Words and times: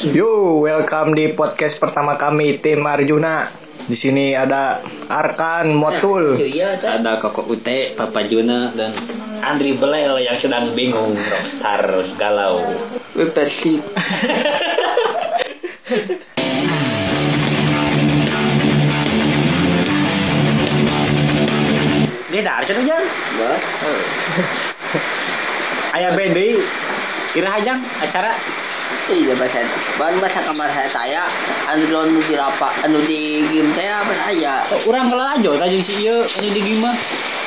Yo, 0.00 0.64
welcome 0.64 1.12
di 1.12 1.36
podcast 1.36 1.76
pertama 1.76 2.16
kami 2.16 2.64
tim 2.64 2.80
Arjuna. 2.88 3.52
Di 3.84 3.92
sini 3.92 4.32
ada 4.32 4.80
Arkan 5.12 5.76
Motul. 5.76 6.40
Iya, 6.40 6.80
ada. 6.80 7.20
Koko 7.20 7.44
Ute, 7.44 7.92
Papa 8.00 8.24
Juna, 8.24 8.72
dan 8.72 8.96
Andri 9.44 9.76
Belel 9.76 10.24
yang 10.24 10.40
sedang 10.40 10.72
bingung 10.72 11.20
rockstar 11.20 11.84
galau. 12.16 12.64
Persib. 13.12 13.84
Dia 22.32 22.40
dar 22.40 22.64
cenah 22.64 22.84
jang. 22.88 23.04
Bah. 23.36 23.60
Aya 26.00 26.16
band 26.16 26.32
deui. 26.32 26.56
Kira 27.36 27.52
hajang 27.52 27.78
acara 28.00 28.32
Iya 29.10 29.34
bahasa 29.34 29.66
Ban 29.98 30.22
bahasa 30.22 30.40
kamar 30.46 30.70
saya 30.70 30.88
saya 30.94 31.22
anu 31.66 31.90
lawan 31.90 32.14
nu 32.14 32.22
dirapa 32.30 32.70
anu 32.86 33.02
di 33.02 33.42
game 33.50 33.74
saya 33.74 34.06
apa 34.06 34.14
saya. 34.14 34.54
Oh, 34.70 34.86
urang 34.86 35.10
kelalajo 35.10 35.58
tah 35.58 35.66
jeung 35.66 35.82
si 35.82 35.98
ieu 35.98 36.22
anu 36.38 36.48
di 36.54 36.62
game 36.62 36.78
mah. 36.78 36.94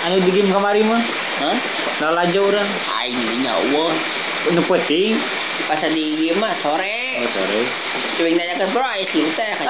Anu 0.03 0.19
di 0.27 0.31
game 0.35 0.51
kamari 0.51 0.83
mah. 0.83 0.99
Hah? 1.39 1.55
Lalajo 2.03 2.51
urang. 2.51 2.67
Aing 2.99 3.47
nyawa. 3.47 3.95
Nu 4.51 4.59
penting. 4.67 5.15
Pas 5.63 5.79
di 5.87 6.03
game 6.19 6.43
mah 6.43 6.51
sore. 6.59 7.23
Oh, 7.23 7.29
sorry. 7.31 7.63
Coba 8.13 8.29
nanya 8.29 8.55
kan 8.61 8.67
bro, 8.69 8.85
ayo 8.85 9.05
sih 9.09 9.25
teh 9.33 9.51
kan. 9.57 9.67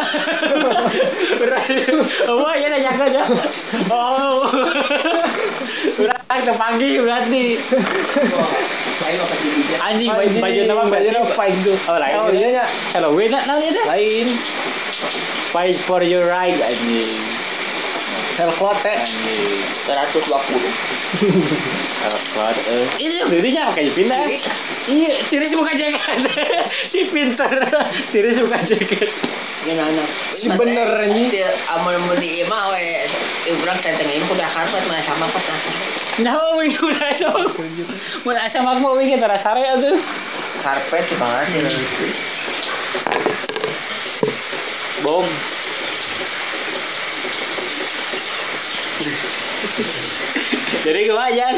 Oh, 2.27 2.51
ya 2.57 2.67
nanya 2.73 2.91
ke 2.97 3.05
dah. 3.13 3.27
Oh. 3.93 4.49
Teu 6.43 6.55
pagi 6.59 6.99
berarti. 6.99 7.45
Dia? 9.01 9.77
Anjing 9.81 10.09
baju 10.13 10.37
baju 10.37 10.61
nama 10.69 10.83
baju 10.89 11.09
nama 11.09 11.27
fight 11.33 11.57
tuh. 11.65 11.77
Oh 11.89 11.97
lain. 11.97 12.15
Oh, 12.17 12.29
iya, 12.29 12.47
iya. 12.53 12.65
Halloween 12.93 13.31
nak 13.33 13.49
nah, 13.49 13.57
itu. 13.59 13.81
Lain. 13.83 14.27
Fight 15.51 15.77
for 15.85 16.01
your 16.01 16.29
right 16.29 16.57
anjing. 16.61 17.21
Helclot 18.33 18.81
teh. 18.81 18.97
Anjing. 18.97 19.61
120. 19.85 20.33
Helclot. 22.01 22.57
eh. 22.65 22.85
Ini 22.97 23.29
dirinya 23.29 23.69
pakai 23.73 23.93
pindah. 23.93 24.21
Iya, 24.89 25.11
tiris 25.29 25.53
buka 25.53 25.71
jaket. 25.77 26.19
si 26.91 26.99
pinter. 27.13 27.53
Tiris 28.09 28.37
buka 28.41 28.57
jaket. 28.65 29.09
Gimana? 29.63 30.03
Si 30.43 30.49
bener, 30.51 31.07
anjing. 31.07 31.31
Amun 31.71 32.03
mun 32.03 32.19
di 32.19 32.43
imah 32.43 32.75
we 32.75 33.07
urang 33.63 33.79
teh 33.79 33.95
tengah 33.95 34.27
udah 34.27 34.49
karpet 34.51 34.83
mah 34.91 34.99
sama 35.07 35.31
pas 35.31 35.47
Nah, 36.19 36.35
wing 36.59 36.75
udah 36.75 37.15
sok. 37.15 37.63
Mun 38.27 38.35
asa 38.35 38.59
mak 38.59 38.83
mau 38.83 38.99
wing 38.99 39.07
kita 39.07 39.39
sare 39.39 39.63
atuh. 39.63 40.03
karpet 40.59 41.07
di 41.07 41.15
banget 41.15 41.47
ya. 41.55 41.79
Bom. 44.99 45.31
Jadi 50.83 51.01
kemajan. 51.07 51.55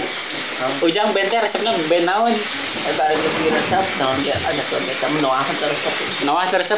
Ujang 0.85 1.09
benter 1.11 1.41
resepnya 1.41 1.73
ben 1.89 2.05
naon? 2.05 2.37
Eh 2.85 2.93
barang 2.93 3.17
di 3.17 3.49
resep 3.49 3.85
naon 3.97 4.21
dia 4.21 4.37
ada 4.45 4.61
tuh 4.69 4.77
kita 4.85 5.09
menoahan 5.09 5.57
terus 5.57 5.81
Nawas 6.21 6.53
resep. 6.53 6.77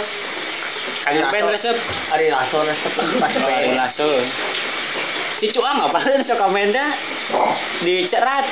Kagak 1.07 1.31
ben 1.31 1.47
resep. 1.51 1.77
Ari 2.11 2.27
laso 2.31 2.57
resep 2.63 2.93
Ari 3.47 3.71
laso. 3.75 4.07
Si 5.37 5.47
Cuang 5.53 5.85
apa 5.85 6.01
sih 6.01 6.25
so 6.25 6.35
komennya 6.35 6.97
di 7.85 8.07
cerat. 8.09 8.45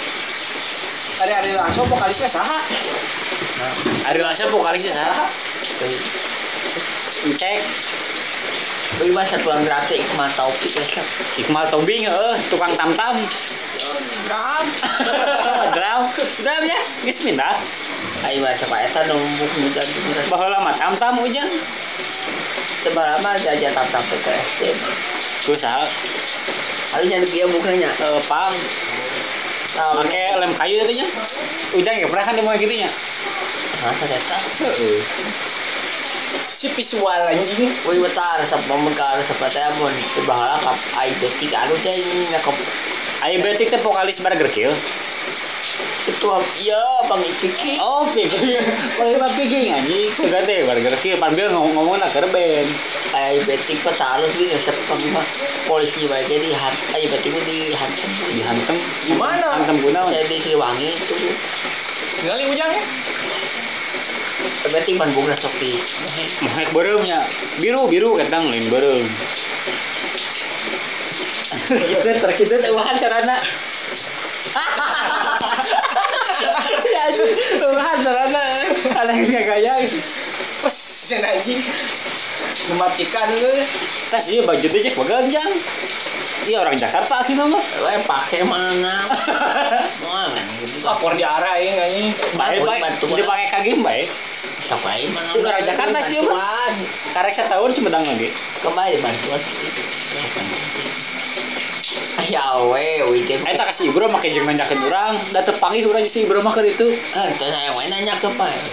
Ari 1.20 1.34
Ari 1.34 1.52
langsung 1.56 1.88
vokalisnya 1.88 2.30
saha? 2.30 2.60
Ari 4.08 4.20
laso 4.22 4.48
vokalisnya 4.52 4.94
saha? 4.94 5.24
Cek 7.26 7.62
Bagi 8.96 9.12
bahasa 9.12 9.36
tuang 9.44 9.68
gratis 9.68 9.98
ikmah 9.98 10.32
taufik 10.40 10.72
resep. 10.72 11.04
Iqmal 11.36 11.68
Tobing 11.68 12.08
eh 12.08 12.36
tukang 12.48 12.80
tam-tam. 12.80 13.28
Dram. 14.26 14.66
Drum, 15.76 16.02
drum 16.16 16.64
ya, 16.64 16.80
geus 17.04 17.20
pindah. 17.20 17.60
Ayo 18.24 18.40
bahasa 18.42 18.64
Pak 18.66 18.80
Eta 18.90 19.02
numpuk 19.12 19.52
muda 19.60 19.84
di 19.84 20.00
Baheula 20.32 20.64
mah 20.64 20.80
tam-tam 20.80 21.20
ujang. 21.22 21.60
Sebarama 22.86 23.34
jajan 23.42 23.74
tap-tap 23.74 24.06
ke 24.06 24.30
SD. 24.30 24.62
Ku 25.42 25.58
saha? 25.58 25.90
Harusnya 26.94 27.26
di 27.26 27.34
dia 27.34 27.50
bukannya. 27.50 27.90
Eh, 27.90 28.22
pang. 28.30 28.54
Nah, 29.74 29.98
Make 29.98 30.38
lem 30.38 30.54
kayu 30.54 30.86
itu 30.86 30.94
nya. 30.94 31.08
Ujang 31.74 31.96
ya 31.98 32.06
pernah 32.06 32.26
kan 32.30 32.38
dimulai 32.38 32.62
gitu 32.62 32.78
nya. 32.78 32.94
Masa 33.82 34.06
data. 34.06 34.38
Si 36.62 36.68
visual 36.78 37.22
anjing. 37.26 37.74
Wih 37.90 38.00
betar 38.06 38.46
resep 38.46 38.62
pemegang 38.70 39.18
resep 39.18 39.42
teh 39.50 39.66
mun 39.82 39.94
sebahala 40.14 40.62
kap 40.62 40.78
ai 40.94 41.12
detik 41.18 41.52
anu 41.58 41.82
teh 41.82 41.98
ngakop 42.32 42.54
Ayo 43.26 43.42
berarti 43.42 43.66
teh 43.66 43.82
vokalis 43.82 44.22
Burger 44.22 44.50
Kill. 44.54 44.78
Ketua 46.06 46.46
iya 46.62 46.80
Bang 47.10 47.26
Ipiki. 47.26 47.82
Oh, 47.82 48.06
picking. 48.14 48.62
Kalau 48.96 49.18
mah 49.18 49.32
picking 49.34 49.74
anjing. 49.74 50.14
Sudah 50.14 50.46
teh 50.46 50.62
Burger 50.64 50.96
Kill 51.02 51.18
panggil 51.18 51.50
ngomong-ngomong 51.50 52.00
nak 52.00 52.14
kerben. 52.14 52.78
Ai 53.12 53.42
betik 53.44 53.82
pa 53.82 53.92
taruh 53.98 54.30
di 54.30 54.54
resep 54.54 54.78
pemima 54.86 55.26
polisi 55.66 56.06
bae 56.06 56.26
jadi 56.30 56.54
ai 56.94 57.04
betik 57.10 57.34
di 57.46 57.74
hantam. 57.74 58.10
Dihantem. 58.30 58.78
Gimana? 59.10 59.62
Hantem 59.62 59.82
guna. 59.82 60.08
Saya 60.14 60.30
di 60.30 60.38
Siliwangi 60.46 60.90
itu. 60.94 61.16
Ngali 62.26 62.44
ujang 62.54 62.72
ya? 62.72 62.84
Berarti 64.66 64.92
Bandung 64.98 65.26
lah 65.30 65.38
Sofi. 65.42 65.82
Mahek 66.42 66.74
bereumnya. 66.74 67.30
Biru 67.58 67.90
biru 67.90 68.18
ketang 68.18 68.50
lain 68.54 68.70
bereum. 68.70 69.10
Kita 71.66 72.22
terkita 72.22 72.62
teh 72.62 72.72
wahan 72.74 72.98
carana. 73.02 73.42
Carana. 78.02 78.46
Ada 78.92 79.12
yang 79.14 79.46
gaya. 79.46 79.74
Dan 81.06 81.22
anjing. 81.22 81.62
Mematikan. 82.66 83.30
Tas 84.10 84.26
iya 84.26 84.42
baju 84.42 84.66
teh 84.66 84.82
cek 84.82 84.96
baganjang. 84.98 85.52
Iya 86.46 86.62
orang 86.62 86.78
Jakarta 86.78 87.26
sih 87.26 87.34
nama. 87.34 87.58
Wah 87.58 87.98
pakai 88.06 88.46
mana? 88.46 89.10
Mana? 90.02 90.42
Lapor 90.82 91.18
di 91.18 91.26
arah 91.26 91.58
ya 91.58 91.90
anjing. 91.90 92.14
Baik 92.38 92.62
baik. 92.66 92.82
Bantuan. 92.82 93.18
Dia 93.18 93.26
pakai 93.26 93.48
kagim 93.54 93.80
baik. 93.86 94.10
Sampai 94.66 95.10
mana? 95.14 95.38
Orang 95.38 95.66
Jakarta 95.66 95.98
sih. 96.10 96.22
Bantuan. 96.22 96.74
Karek 97.14 97.34
setahun 97.38 97.72
Sumedang 97.78 98.06
lagi. 98.06 98.30
Kembali 98.62 98.98
bantuan. 99.02 99.42
Ya 102.30 102.58
we, 102.66 103.04
we. 103.06 103.20
Eh 103.30 103.54
tak 103.54 103.76
kasih 103.76 103.94
ibro 103.94 104.10
make 104.10 104.34
jeung 104.34 104.50
nanyakeun 104.50 104.82
urang, 104.88 105.30
da 105.30 105.46
teu 105.46 105.54
panggih 105.62 105.86
urang 105.86 106.08
si 106.10 106.26
ibro 106.26 106.42
mah 106.42 106.58
keur 106.58 106.66
itu. 106.66 106.98
Ah, 107.14 107.30
itu 107.30 107.46
saya 107.46 107.70
mau 107.70 107.86
nanya 107.86 108.18
ke 108.18 108.30
Pak. 108.34 108.54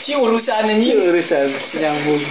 Si 0.00 0.16
urusan 0.16 0.70
anjing. 0.70 0.96
urusan 0.96 1.52
nyambung. 1.76 2.24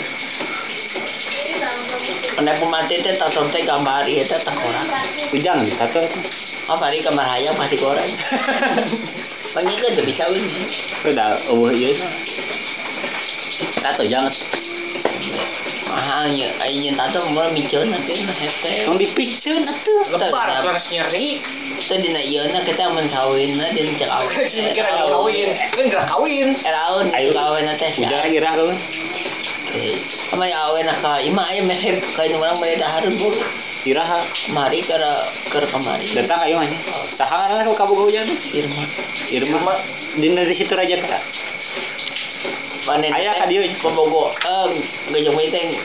Anda 2.39 2.57
pemati 2.57 3.03
teh 3.03 3.15
tatom 3.19 3.51
teh 3.53 3.61
gambar 3.63 4.09
ieu 4.09 4.25
teh 4.25 4.39
teh 4.41 4.55
orang. 4.55 4.87
Ujang 5.29 5.67
ditato 5.67 6.01
itu. 6.01 6.19
Apa 6.65 6.89
hari 6.89 7.05
kamar 7.05 7.27
hayang 7.29 7.55
mati 7.55 7.77
goreng. 7.77 8.15
Panggil 9.53 9.77
kan 9.79 9.91
tuh 9.95 10.05
bisa 10.07 10.23
win. 10.33 10.45
Udah 11.05 11.39
eueuh 11.51 11.71
ieu. 11.71 11.93
Tato 13.79 14.03
jangan 14.07 14.33
Mahal 15.99 16.31
nya, 16.31 16.55
ayeuna 16.63 16.95
tato 17.11 17.27
mau 17.27 17.51
miceun 17.51 17.91
nanti 17.91 18.23
na 18.23 18.31
hete. 18.31 18.87
tong 18.87 18.95
dipicen 18.95 19.67
atuh. 19.67 20.15
Lebar 20.15 20.47
terus 20.63 20.87
nyeri. 20.87 21.43
Teh 21.91 21.99
dina 21.99 22.23
ieu 22.23 22.47
na 22.55 22.63
kita 22.63 22.87
mun 22.87 23.11
kawinna 23.11 23.75
dina 23.75 23.91
cek 23.99 24.07
awet. 24.07 24.47
Kira 24.71 24.95
kawin. 25.11 25.49
Kan 25.75 25.85
gerak 25.91 26.07
kawin. 26.07 26.55
Eraun 26.63 27.11
Ayo. 27.11 27.35
kawin 27.35 27.67
teh. 27.75 27.91
Ujang 27.99 28.31
irah 28.31 28.53
lu. 28.55 28.67
Amai 30.31 30.55
awe 30.55 30.79
na 30.87 30.95
ka 31.03 31.19
ima 31.19 31.51
aya 31.51 31.61
merep 31.67 31.99
kain 32.15 32.31
urang 32.31 32.63
bae 32.63 32.79
dahareun 32.79 33.19
bu. 33.19 33.35
Irah 33.83 34.23
Mari 34.47 34.81
kara 34.87 35.27
keur 35.51 35.67
kamari. 35.67 36.15
datang 36.15 36.47
ayo 36.47 36.63
mah. 36.63 36.71
Saha 37.19 37.43
ngaranna 37.43 37.67
ku 37.67 37.75
kaboga 37.75 38.07
ujang? 38.07 38.39
Irma. 38.55 38.87
Irma. 39.27 39.73
Dina 40.15 40.47
di 40.47 40.55
situ 40.55 40.71
raja 40.71 40.95
teh. 41.03 41.21
Panen 42.89 43.13
Aya 43.13 43.37
ka 43.37 43.45
dieu. 43.45 43.61
Pembogo 43.85 44.33
eh 44.33 44.81
gajah 45.13 45.33
we 45.37 45.53
teh 45.53 45.77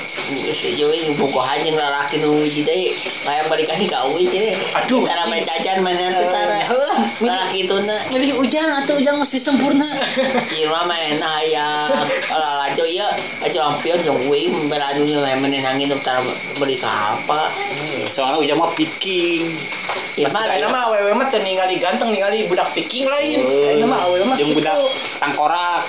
jadi 0.64 1.12
buku 1.12 1.36
hanya 1.36 1.76
lalaki 1.76 2.16
nu 2.16 2.40
hiji 2.40 2.64
deui. 2.64 2.96
Kayak 3.20 3.52
balikan 3.52 3.84
ka 3.92 4.08
uwi 4.08 4.24
teh. 4.32 4.56
Aduh. 4.72 5.04
Cara 5.04 5.28
main 5.28 5.44
jajan 5.44 5.84
tara. 5.84 6.64
Heulah, 6.64 6.98
Lalaki 7.20 7.68
itu 7.68 7.76
na. 7.84 8.08
Milih 8.08 8.40
ujang 8.40 8.72
atau 8.80 8.96
ujang 8.96 9.20
masih 9.20 9.36
sempurna. 9.44 10.00
Irma 10.64 10.88
main 10.88 11.20
aya 11.20 11.92
ala 12.32 12.50
lajo 12.64 12.88
ieu 12.88 13.04
aja 13.44 13.58
lampion 13.60 14.00
jeung 14.00 14.24
uwi 14.24 14.48
beradu 14.64 15.04
main 15.04 15.44
menenangin 15.44 15.92
tara 16.00 16.24
beli 16.56 16.80
ka 16.80 17.20
apa. 17.20 17.52
Soalnya 18.16 18.40
ujang 18.40 18.56
mah 18.64 18.72
picking. 18.72 19.60
Karena 20.16 20.72
mah 20.72 20.88
awewe 20.88 21.12
mah 21.12 21.28
teu 21.28 21.44
ningali 21.44 21.76
ganteng 21.76 22.16
ningali 22.16 22.48
budak 22.48 22.72
piking 22.72 23.04
lain. 23.04 23.44
Oh. 23.44 23.68
Karena 23.68 23.84
mah 23.84 24.00
awewe 24.08 24.24
mah 24.24 24.36
jeung 24.40 24.56
budak 24.56 24.88
tangkorak. 25.20 25.84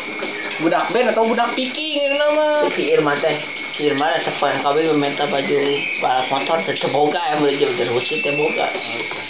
Budak 0.57 0.87
band 0.89 1.11
atau 1.11 1.23
budak 1.23 1.51
picking 1.53 1.99
ini 2.01 2.15
nama. 2.15 2.67
Si 2.71 2.83
Irma 2.87 3.19
teh. 3.19 3.37
Si 3.75 3.85
Irma 3.85 4.07
ada 4.07 4.23
sepan 4.23 4.63
kami 4.63 4.87
meminta 4.87 5.27
baju 5.27 5.57
balap 5.99 6.27
motor 6.31 6.57
tetep 6.63 6.87
boga 6.89 7.19
ya 7.19 7.35
mau 7.37 7.51
jauh 7.51 7.75
dari 7.75 7.91
hutan 7.91 8.17
teh 8.19 8.33
boga. 8.33 8.65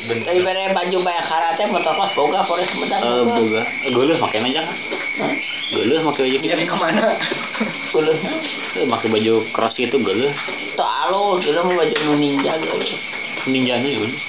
Tadi 0.05 0.39
bere 0.39 0.69
baju 0.69 0.97
banyak 1.01 1.25
karate 1.25 1.63
motor 1.65 1.93
kelas 1.93 2.13
boga 2.13 2.39
forest 2.45 2.73
medang 2.77 3.01
Eh, 3.01 3.23
boga. 3.25 3.61
Geuleuh 3.83 4.17
make 4.17 4.37
aja 4.37 4.61
kan. 4.61 4.77
Geuleuh 5.73 6.01
make 6.03 6.19
baju 6.19 6.37
jadi 6.37 6.63
ke 6.63 6.75
mana 6.77 7.17
kulus 7.89 8.21
Eh, 8.77 8.85
make 8.85 9.07
baju 9.07 9.33
cross 9.49 9.73
gitu 9.73 9.97
geuleuh. 9.97 10.29
tuh 10.75 10.85
alo 10.85 11.41
dia 11.41 11.57
mau 11.57 11.73
baju 11.73 11.95
ninja 12.13 12.53
gitu 12.61 12.77
Ninja 13.49 13.81
nih 13.81 13.97
geuleuh. 13.97 14.21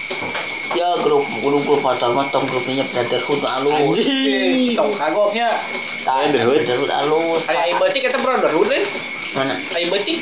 Ya 0.76 1.00
grup 1.00 1.25
grup 1.40 1.64
grup 1.64 1.81
motor 1.81 2.12
motor 2.12 2.44
grupnya 2.44 2.84
Brotherhood 2.84 3.40
Anjing. 3.40 4.76
tong 4.76 4.93
kagoknya 4.93 5.56
Brotherhood. 6.05 6.69
Brotherhood 6.69 6.93
alo 6.93 7.40
Kayak 7.43 7.67
ibatik 7.73 8.00
kita 8.05 8.19
brotherhood 8.20 8.69
deh. 8.69 8.84
mana 9.32 9.56
Kayak 9.73 9.82
ibatik. 9.88 10.19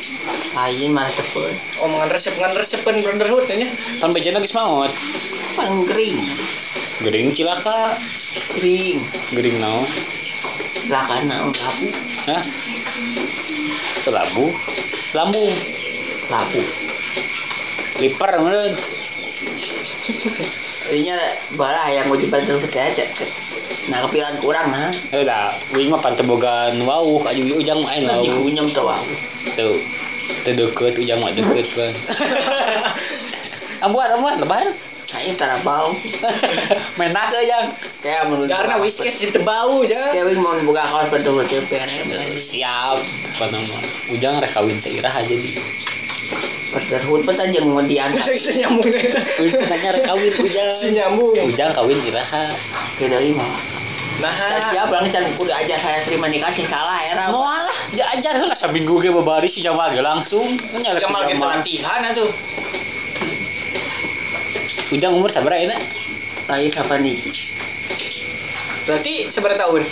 ayin 0.55 0.91
malah 0.95 1.11
cepet 1.11 1.59
Omongan 1.83 2.09
resep 2.15 2.35
ngan 2.39 2.55
resepin 2.55 3.03
brotherhood 3.03 3.51
nya. 3.51 3.69
Tahun 3.99 4.15
bejana 4.15 4.39
geus 4.41 4.55
maot. 4.55 4.91
panggering 5.59 6.23
Gering 7.03 7.35
cilaka. 7.35 7.99
kering 8.55 9.03
Gering 9.35 9.59
naon? 9.59 9.91
belakang 10.87 11.27
naon 11.27 11.51
labu 11.51 11.87
Hah? 12.31 12.43
Labu. 14.06 14.47
Lambung. 15.11 15.55
labu 16.31 16.62
Liper 17.95 18.31
meureun. 18.39 18.75
Ini 20.85 21.11
bala 21.56 21.89
yang 21.89 22.12
mau 22.12 22.19
dibantu 22.19 22.61
ke 22.69 22.77
aja. 22.77 23.05
Nah, 23.89 24.05
kepilan 24.09 24.41
kurang 24.45 24.69
nah. 24.73 24.93
Eh 25.12 25.25
da, 25.25 25.56
wing 25.73 25.89
mah 25.89 26.01
pan 26.01 26.17
teu 26.17 26.25
boga 26.25 26.73
nu 26.77 26.85
wauh 26.85 27.25
aju 27.25 27.43
ujang 27.56 27.81
main 27.85 28.05
Di 28.05 28.09
wauh. 28.09 28.45
kunyem 28.45 28.69
tuh 28.73 28.85
wow. 28.85 29.05
Tuh. 29.56 29.81
Teu 30.45 30.53
deukeut 30.56 30.97
ujang 30.97 31.21
mah 31.21 31.33
deukeut 31.33 31.69
pan. 31.73 31.93
Ambuan, 33.85 34.17
ambuan, 34.17 34.41
lebar. 34.41 34.73
Kayaknya 35.05 35.35
tara 35.37 35.56
bau. 35.61 35.93
Menak 36.99 37.37
ujang. 37.37 37.77
Kayak 38.01 38.23
menurut 38.33 38.49
Karena 38.49 38.81
whiskas 38.81 39.21
itu 39.21 39.41
bau 39.45 39.85
aja. 39.85 40.17
Kayak 40.17 40.41
mau 40.41 40.56
buka 40.65 40.85
kaos 40.89 41.09
betul 41.12 41.45
pengen. 41.69 42.09
Siap. 42.49 42.97
Apa 43.37 43.45
nama? 43.53 43.79
Ujang 44.09 44.41
rek 44.41 44.56
kawin 44.56 44.81
teh 44.81 44.97
irah 44.97 45.12
aja 45.12 45.29
di. 45.29 45.61
Berderhut 46.75 47.23
betul 47.23 47.38
aja 47.38 47.59
mau 47.62 47.79
diangkat. 47.81 48.26
Bisa 48.37 48.50
nyambungnya. 48.50 49.23
Tanya 49.38 49.88
rek 49.94 50.03
kawin 50.05 50.31
Si 50.37 50.43
ujang. 50.43 50.91
nyambung. 50.91 51.35
Ujang 51.38 51.71
kawin 51.71 51.99
iraha. 52.03 52.59
Kayak 52.99 53.11
dari 53.15 53.31
mah. 53.31 53.55
Nah, 54.15 54.71
Siap 54.71 54.94
lang 54.94 55.11
can 55.11 55.35
kudu 55.35 55.50
aja 55.50 55.75
saya 55.75 56.06
terima 56.06 56.31
nikah 56.31 56.55
sih 56.55 56.67
salah 56.71 57.03
era. 57.03 57.35
Moal 57.35 57.67
lah, 57.67 57.79
diajar 57.91 58.38
heula 58.38 58.55
saminggu 58.55 59.03
ge 59.03 59.11
babari 59.11 59.50
si 59.50 59.59
Jamal 59.59 59.91
ge 59.91 60.03
langsung. 60.03 60.55
Nya 60.71 60.94
kita 60.94 61.11
Jamal. 61.11 61.62
latihan 61.62 62.03
atuh. 62.06 62.31
Ujang 64.94 65.19
umur 65.19 65.31
sabaraha 65.35 65.67
eta? 65.67 65.79
Lagi 66.47 66.69
kapan 66.70 66.99
nih? 67.03 67.17
Berarti 68.87 69.12
seberapa 69.35 69.59
tahun? 69.59 69.82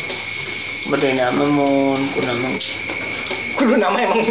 Berdena 0.87 1.35
memun 1.35 2.15
kunamung. 2.15 2.63
Kudu 3.59 3.75
nama 3.75 3.99
emang 3.99 4.23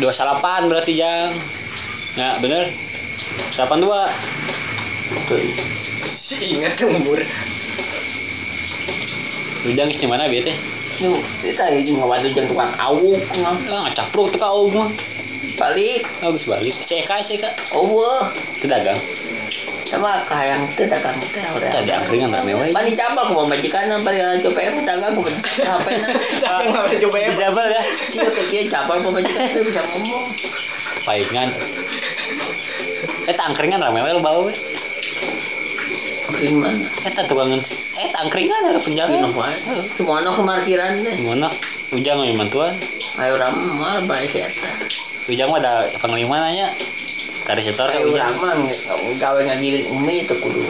28 0.00 0.70
berarti 0.70 0.92
Jang. 0.98 1.38
Ya, 2.14 2.38
bener. 2.38 2.74
82. 3.54 3.86
Tuh. 5.28 5.40
si 6.28 6.36
ingat 6.54 6.76
umur. 6.84 7.24
Ujang 9.64 9.88
geus 9.90 9.98
di 9.98 10.06
mana 10.06 10.28
bieu 10.28 10.44
teh? 10.44 10.54
Yuk, 11.00 11.24
kita 11.40 11.72
ini 11.72 11.96
ngawadu 11.96 12.30
jang 12.36 12.46
tukang 12.50 12.74
awuk 12.76 13.22
ngah. 13.32 13.56
Ah, 13.70 13.80
ngacapruk 13.88 14.30
teh 14.34 14.38
ka 14.38 14.48
aug 14.52 14.70
mah. 14.76 14.90
Balik. 15.56 16.04
Geus 16.20 16.44
balik. 16.44 16.76
Ceka, 16.84 17.24
ceka. 17.24 17.50
Oh, 17.72 17.88
wah. 17.88 18.30
Teu 18.60 18.68
dagang. 18.68 19.00
Sama 19.88 20.24
kayang 20.28 20.68
teu 20.76 20.84
dagang 20.84 21.16
teh 21.20 21.44
udah 21.56 21.70
Tadi 21.72 21.90
angkringan 21.90 22.30
rame 22.32 22.52
wae. 22.52 22.70
Pani 22.76 22.92
cabang 22.92 23.32
mau 23.32 23.48
majikan 23.48 23.88
bari 24.04 24.20
coba 24.44 24.60
em 24.60 24.84
dagang 24.84 25.16
ku 25.16 25.24
HP 25.24 25.86
na. 25.98 26.08
Dagang 26.44 26.72
lah 26.76 26.92
coba 26.92 27.16
ya. 27.16 27.28
Dijabal 27.32 27.66
ya. 27.72 27.82
Kieu 28.12 28.30
ke 28.30 28.42
kieu 28.52 28.68
cabang 28.68 29.00
mau 29.00 29.12
majikan 29.12 29.48
teu 29.56 29.64
bisa 29.64 29.80
ngomong. 29.88 30.32
Paingan. 31.08 31.48
Eta 33.24 33.42
angkringan 33.48 33.80
rame 33.80 34.00
wae 34.04 34.12
loba 34.12 34.30
we. 34.44 34.52
Kering 36.28 36.60
mana? 36.60 36.86
Eta 37.08 37.24
tukangan 37.24 37.64
eta 37.96 38.16
angkringan 38.20 38.68
ada 38.68 38.80
penjaga. 38.84 39.12
Kino 39.16 39.32
wae. 39.32 39.56
Cuma 39.96 40.20
ana 40.20 40.36
kemarkiran 40.36 41.00
teh. 41.00 41.16
Gimana? 41.16 41.48
Ujang 41.88 42.20
mah 42.20 42.36
mantuan. 42.36 42.76
Ayo 43.16 43.40
ramah 43.40 44.04
bae 44.04 44.28
si 44.28 44.44
eta. 44.44 44.68
Ujang 45.24 45.48
mah 45.48 45.64
ada 45.64 45.88
panglima 45.96 46.36
nanya. 46.44 46.76
Tari 47.48 47.64
setor 47.64 47.88
Ayo 47.88 48.12
ramah 48.12 48.60
gawe 49.16 49.40
ngagirin 49.40 49.88
umi 49.88 50.28
itu 50.28 50.36
kudu. 50.36 50.68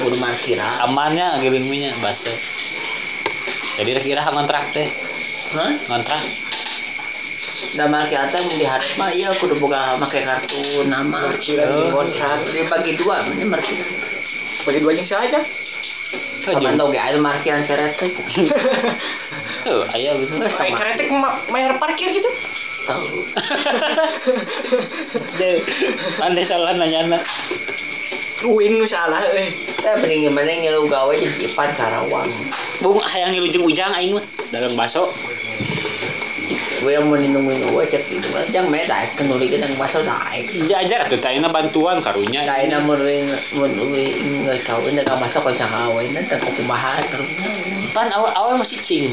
Kudu 0.00 0.16
markiran. 0.16 0.80
Amannya 0.80 1.36
ngirim 1.44 1.68
minyak 1.68 2.00
baso. 2.00 2.32
Jadi 3.76 4.00
kira 4.00 4.24
ngontrak 4.24 4.72
teh, 4.72 4.88
Hah? 5.52 5.76
ngontrak. 5.92 6.24
Da 7.76 7.84
markiran 7.84 8.32
teh 8.32 8.40
mun 8.40 8.56
diharap 8.56 8.96
mah 8.96 9.12
ieu 9.12 9.28
kudu 9.36 9.60
boga 9.60 10.00
make 10.00 10.24
kartu 10.24 10.88
nama. 10.88 11.36
Oh. 11.36 11.92
kontrak. 11.92 12.48
Dibagi 12.48 12.96
dua 12.96 13.20
ini 13.28 13.44
markiran. 13.44 13.84
Bagi 14.64 14.80
dua 14.80 14.96
jeng 14.96 15.04
saja. 15.04 15.44
Kapan 16.48 16.80
tau 16.80 16.88
ge 16.88 16.96
aya 16.96 17.20
markiran 17.20 17.68
seret 17.68 18.00
teh. 18.00 18.08
Tuh, 19.68 19.84
aya 19.92 20.16
gitu. 20.16 20.32
Kayak 20.40 20.80
kretek 20.80 21.12
ma- 21.12 21.44
bayar 21.52 21.76
parkir 21.76 22.08
gitu. 22.08 22.32
Tahu. 22.90 23.22
Deh, 25.38 25.62
aneh 26.18 26.42
salah 26.42 26.74
nanya 26.74 27.06
anak. 27.06 27.22
Wing 28.42 28.82
nu 28.82 28.86
salah 28.88 29.22
eh. 29.30 29.54
Teh 29.78 29.94
mending 30.02 30.26
gimana 30.26 30.50
ngilu 30.50 30.90
gawe 30.90 31.14
di 31.14 31.46
Ipan 31.46 31.70
Karawang. 31.78 32.34
Bung, 32.82 32.98
hayang 32.98 33.36
ngilujeng 33.36 33.62
ujang 33.62 33.94
aing 33.94 34.18
mah. 34.18 34.26
Dagang 34.50 34.74
baso. 34.74 35.14
Gue 36.80 36.96
yang 36.96 37.12
mau 37.12 37.20
nungguin 37.20 37.68
gue 37.68 37.84
cek 37.92 38.08
itu 38.08 38.28
kan 38.32 38.48
jang 38.48 38.72
medak 38.72 39.12
kenuli 39.20 39.52
kita 39.52 39.68
masuk 39.76 40.00
naik. 40.00 40.48
Diajar 40.48 41.12
atuh 41.12 41.20
tayana 41.20 41.52
bantuan 41.52 42.00
karunya. 42.00 42.48
Nungguin 42.48 43.36
mau 43.52 43.68
nungguin 43.68 44.48
nggak 44.48 44.64
tahu 44.64 44.88
ini 44.88 45.04
nggak 45.04 45.20
masuk 45.20 45.44
kalau 45.44 45.56
jangan 45.60 45.92
awal 45.92 46.00
ini 46.00 46.24
tak 46.24 46.40
kumaha 46.56 47.04
karunya. 47.12 47.48
Pan 47.92 48.08
awal-awal 48.08 48.56
masih 48.56 48.80
cing. 48.80 49.12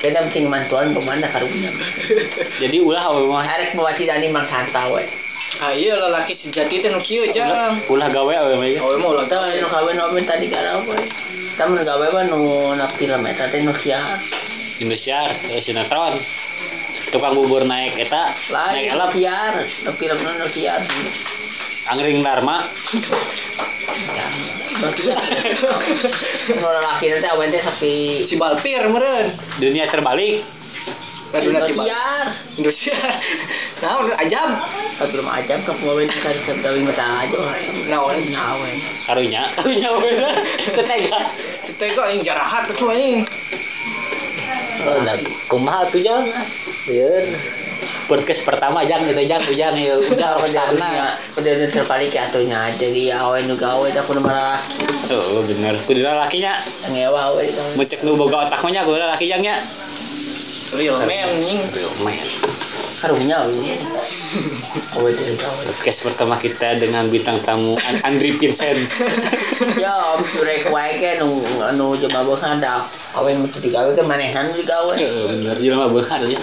Kaya 0.00 0.24
mesti 0.24 0.48
mantuan 0.48 0.96
pemanda 0.96 1.28
karunya. 1.28 1.68
Jadi 2.56 2.76
ulah 2.80 3.04
awal 3.04 3.28
mah 3.28 3.44
Arek 3.44 3.76
bawa 3.76 3.92
si 3.94 4.08
Dani 4.08 4.32
mang 4.32 4.48
santa 4.48 4.88
we. 4.88 5.04
Ah 5.60 5.70
iya 5.70 6.00
lelaki 6.00 6.34
sejati 6.34 6.82
teh 6.82 6.90
nu 6.90 7.04
kieu 7.04 7.28
jang. 7.30 7.84
ulah 7.86 8.08
gawe 8.08 8.32
awal 8.32 8.56
mah. 8.58 8.68
ya. 8.68 8.80
Oh 8.80 8.96
mau 8.96 9.12
lah 9.12 9.28
Tahu 9.28 9.60
nu 9.60 9.68
kawin 9.68 10.00
omen 10.00 10.24
tadi 10.24 10.48
kara 10.48 10.80
we. 10.82 11.04
Tamun 11.60 11.84
gawe 11.84 12.06
mah 12.16 12.24
nu 12.26 12.72
na 12.74 12.88
film 12.96 13.28
eta 13.28 13.52
teh 13.52 13.60
nu 13.60 13.76
siar. 13.76 14.24
Indosiar, 14.82 15.38
eh, 15.46 15.62
sinetron. 15.62 16.18
Tukang 17.14 17.38
bubur 17.38 17.62
naik 17.62 17.94
eta, 17.94 18.34
Lain 18.50 18.74
naik 18.74 18.90
nu 18.90 18.94
elep, 18.98 19.10
siar, 19.14 19.54
nu 19.86 19.90
film 19.94 20.18
nu 20.18 20.46
siar. 20.50 20.82
angring 21.86 22.24
Dharma. 22.24 22.66
Lalaki 26.58 27.06
nanti 27.12 27.28
awen 27.28 27.52
teh 27.52 27.62
sapi 27.62 28.26
Si 28.26 28.34
Balpir 28.34 28.88
meureun. 28.88 29.36
Dunia 29.60 29.86
terbalik. 29.92 30.42
Kaduna 31.34 31.66
Indosiar. 31.66 32.26
Indonesia. 32.54 32.94
Nah, 33.82 34.06
udah 34.06 34.16
ajab. 34.22 34.50
Tapi 35.02 35.08
belum 35.10 35.26
aja 35.26 35.58
ke 35.66 35.72
pemain 35.74 36.06
kan 36.06 36.56
gawe 36.62 36.78
mata 36.78 37.06
aja. 37.26 37.38
Naon? 37.90 38.30
Nyawen. 38.30 38.78
Karunya, 39.02 39.50
karunya 39.58 39.90
we. 39.98 40.14
Tetega. 40.78 41.18
Kita 41.66 41.84
kok 41.98 42.06
yang 42.06 42.22
jarahat 42.22 42.70
tuh 42.78 42.86
anjing. 42.86 43.26
Oh, 44.86 45.02
kumaha 45.50 45.90
tuh 45.90 46.06
jang? 46.06 46.30
Biar 46.84 47.40
podcast 48.12 48.44
pertama 48.44 48.84
jang 48.84 49.08
gitu 49.08 49.24
jang 49.24 49.40
ujang 49.48 49.74
ya. 49.80 49.96
Ujang 49.96 50.36
Karena 50.36 50.68
karena 50.68 50.88
udah 51.32 51.52
udah 51.56 51.68
terbalik 51.72 52.12
ya 52.12 52.28
atunya 52.28 52.76
jadi 52.76 53.16
awen 53.16 53.48
nu 53.48 53.56
gawe 53.56 53.88
tak 53.88 54.04
kudu 54.04 54.20
malah 54.20 54.60
oh 55.08 55.40
bener. 55.48 55.80
Kudu 55.88 56.04
lakinya. 56.04 56.60
Ngewa 56.84 57.40
we 57.40 57.56
mucek 57.72 58.04
nu 58.04 58.20
boga 58.20 58.48
otak 58.48 58.60
mah 58.60 58.70
nya 58.72 58.84
kudu 58.84 59.00
laki 59.00 59.32
jangnya 59.32 59.64
Real 60.74 61.00
man 61.06 61.70
real 61.72 61.94
man 62.02 62.26
karunya 63.04 63.36
teh 63.44 63.84
gawe. 64.88 65.10
podcast 65.60 66.00
pertama 66.00 66.40
kita 66.40 66.80
dengan 66.80 67.12
bintang 67.12 67.44
tamu 67.44 67.76
An- 67.76 68.00
Andri 68.00 68.40
Vincent 68.40 68.88
Ya 69.84 70.16
om 70.16 70.24
surek 70.24 70.72
wae 70.72 70.96
ke 70.96 71.20
nu 71.20 71.44
nu 71.76 72.00
coba 72.00 72.24
bawa 72.24 72.56
ada 72.56 72.88
awen 73.12 73.44
mesti 73.44 73.60
digawe 73.60 73.92
ke 73.92 74.00
manehan 74.00 74.56
digawe. 74.56 74.96
Eh, 74.96 75.28
bener 75.28 75.56
jelema 75.60 75.92
beunghar 75.92 76.24
ya 76.24 76.40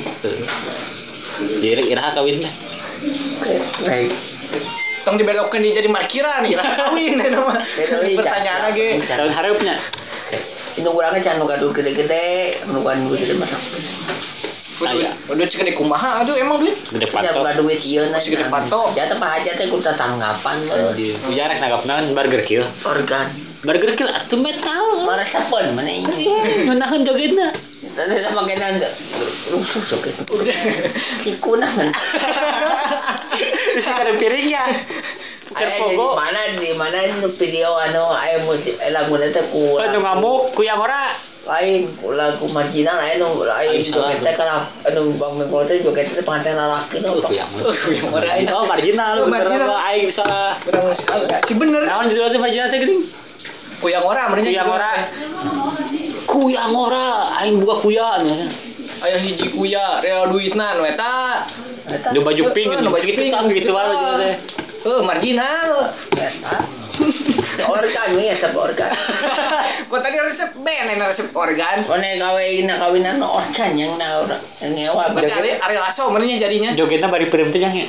jadi 1.57 1.81
iraha 1.89 2.13
kawin 2.13 2.45
teh 2.45 2.53
Baik. 3.81 4.13
Tong 5.01 5.17
dibelokkan 5.17 5.65
dia 5.65 5.81
jadi 5.81 5.89
markiran 5.89 6.45
ya. 6.45 6.61
Kawin 6.85 7.17
nama. 7.17 7.57
Jadi, 7.73 8.13
Pertanyaan 8.13 8.61
lagi. 8.69 9.01
tahun 9.09 9.33
harapnya 9.33 9.81
itu 10.71 10.87
kurangnya 10.87 11.19
jangan 11.19 11.43
nu 11.43 11.45
gaduh 11.49 11.71
gede-gede 11.75 12.63
nu 12.63 12.79
gaduh 12.79 13.11
gede 13.11 13.35
mah 13.35 13.49
Aya. 14.81 15.11
Duit, 15.29 15.49
segede 15.53 15.73
kumaha 15.73 16.25
aduh 16.25 16.33
emang 16.33 16.61
duit. 16.61 16.77
Gede 16.89 17.05
Ya 17.05 17.13
patok. 17.13 17.41
bukan 17.45 17.53
duit 17.61 17.81
ieu 17.85 18.03
na. 18.09 18.17
Gede 18.17 18.45
patok. 18.49 18.97
Ya 18.97 19.05
teh 19.05 19.17
aja 19.17 19.51
teh 19.53 19.67
kudu 19.69 19.85
tanggapan 19.85 20.55
mah. 20.65 20.91
Anjir. 20.93 21.15
Ujang 21.29 21.47
rek 21.49 21.59
nanggap 21.61 21.81
naon 21.85 22.13
burger 22.17 22.41
kill. 22.43 22.65
Organ. 22.81 23.27
Burger 23.61 23.93
kill 23.93 24.09
atuh 24.09 24.39
metal. 24.41 25.05
Mana 25.05 25.23
sapon 25.29 25.77
mana 25.77 25.89
ini. 25.89 26.25
Menahan 26.65 27.05
jogetna. 27.05 27.53
Tadi 27.91 28.23
sama 28.23 28.47
kena. 28.49 28.81
Rusuh 29.51 29.83
soket. 29.85 30.15
Si 31.21 31.37
kunangan. 31.37 31.91
Bisa 33.77 33.89
kada 33.97 34.13
piringnya. 34.17 34.63
Keur 35.51 35.67
Aya 35.67 35.83
di 35.83 35.99
pogo. 35.99 36.15
mana 36.15 36.39
di 36.55 36.71
mana 36.71 36.99
video 37.35 37.75
anu 37.75 38.07
aya 38.07 38.39
musik 38.47 38.79
lagu 38.79 39.19
teh 39.19 39.43
ku. 39.51 39.75
Anu 39.77 39.99
ngamuk 39.99 40.55
ku 40.55 40.63
yang 40.63 40.79
ora. 40.79 41.11
Lain 41.51 41.91
lagu 42.15 42.47
marginal 42.47 42.95
lain 43.03 43.19
nu 43.19 43.43
lain 43.43 43.83
Ayo, 43.83 43.91
salah. 43.91 44.15
joget 44.15 44.19
teh 44.23 44.33
kana 44.39 44.55
anu 44.87 45.19
bang 45.19 45.31
mengko 45.35 45.67
teh 45.67 45.83
joget 45.83 46.07
teh 46.15 46.23
pengantin 46.23 46.55
lalaki 46.55 47.03
nu. 47.03 47.19
Ku 47.19 47.91
yang 47.91 48.07
ora. 48.07 48.39
Oh, 48.55 48.63
marginal. 48.71 49.15
Oh, 49.19 49.27
Bener 49.27 49.51
marginal. 49.51 49.67
apa 49.67 49.77
aing 49.91 50.03
bisa. 50.07 50.25
Si 51.43 51.53
bener. 51.59 51.81
Naon 51.83 52.07
judulnya 52.07 52.39
marginal 52.39 52.67
teh 52.71 52.79
geuning? 52.79 53.03
Kuyang 53.81 54.05
ora 54.05 54.29
Ku 54.29 54.37
amarnya 54.37 54.51
yang 54.53 54.69
ora. 54.69 54.91
Ku 56.29 56.39
yang 56.47 56.71
ora. 56.71 57.35
Aing 57.43 57.59
buka 57.59 57.83
kuyan. 57.83 58.23
Aya 59.01 59.17
hiji 59.17 59.49
kuya 59.51 59.99
real 59.99 60.29
duitna 60.31 60.77
nu 60.79 60.85
eta. 60.87 61.49
Di 62.13 62.19
baju 62.21 62.43
pink 62.53 62.69
gitu 62.77 62.87
pink, 62.93 63.33
kan 63.33 63.49
gitu 63.49 63.73
lah 63.73 64.21
teh. 64.21 64.33
Heuh, 64.85 65.01
marginal. 65.03 65.93
Organ 67.59 68.15
we 68.15 68.31
eta 68.31 68.47
organ. 68.55 68.91
Kok 69.91 69.99
tadi 69.99 70.17
resep 70.17 70.51
benen 70.63 70.99
resep 71.03 71.35
organ. 71.35 71.83
Kone 71.83 72.09
gawe 72.15 72.43
ina 72.43 72.79
kawinan 72.79 73.19
nu 73.19 73.27
organ 73.27 73.75
yang 73.75 73.99
na 73.99 74.23
ora 74.23 74.37
ngewa 74.63 75.11
Berarti 75.11 75.59
ari 75.59 75.75
laso 75.75 76.07
menenya 76.07 76.47
jadinya. 76.47 76.69
Jogetna 76.77 77.11
bari 77.11 77.27
perem 77.27 77.51
teh 77.51 77.59
nya. 77.59 77.87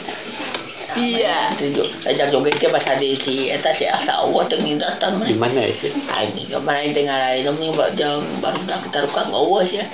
Iya. 0.92 1.56
Ajak 2.04 2.28
joget 2.28 2.60
ke 2.60 2.68
bahasa 2.68 3.00
di 3.00 3.16
si 3.24 3.48
eta 3.48 3.72
si 3.72 3.88
asa 3.88 4.12
Allah 4.12 4.44
teu 4.48 4.60
ngidatan 4.60 5.24
Di 5.24 5.36
mana 5.36 5.64
ya 5.64 5.72
sih? 5.80 5.88
Aing 5.88 6.52
kemarin 6.52 6.92
tengah 6.92 7.16
lain 7.16 7.48
ini 7.48 7.68
baru 7.72 8.60
dah 8.68 8.78
kita 8.88 8.98
rukang 9.08 9.32
awas 9.32 9.72
ya. 9.72 9.88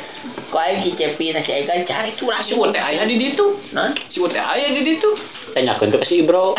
Kau 0.49 0.57
aing 0.57 0.81
si 0.81 0.97
cepi 0.97 1.29
nasi 1.37 1.53
ega 1.53 1.77
cari 1.85 2.17
curah 2.17 2.41
Si 2.41 2.57
Wote 2.57 2.81
aya 2.81 3.05
di 3.05 3.21
ditu. 3.21 3.61
Non, 3.77 3.93
Si 4.09 4.17
Wote 4.17 4.41
aya 4.41 4.73
di 4.73 4.81
ditu. 4.81 5.13
Tanyakeun 5.53 5.91
tuh 5.93 6.01
ke 6.01 6.07
si 6.09 6.25
Ibro. 6.25 6.57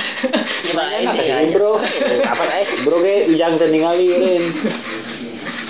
gimana 0.62 0.94
ini 1.02 1.10
ke 1.10 1.24
si? 1.26 1.34
Ibro. 1.50 1.82
Apa 2.22 2.44
eh 2.54 2.66
si 2.70 2.76
Ibro 2.86 3.02
ge 3.02 3.34
ujang 3.34 3.58
teh 3.58 3.66
ningali 3.74 4.06
eureun. 4.14 4.46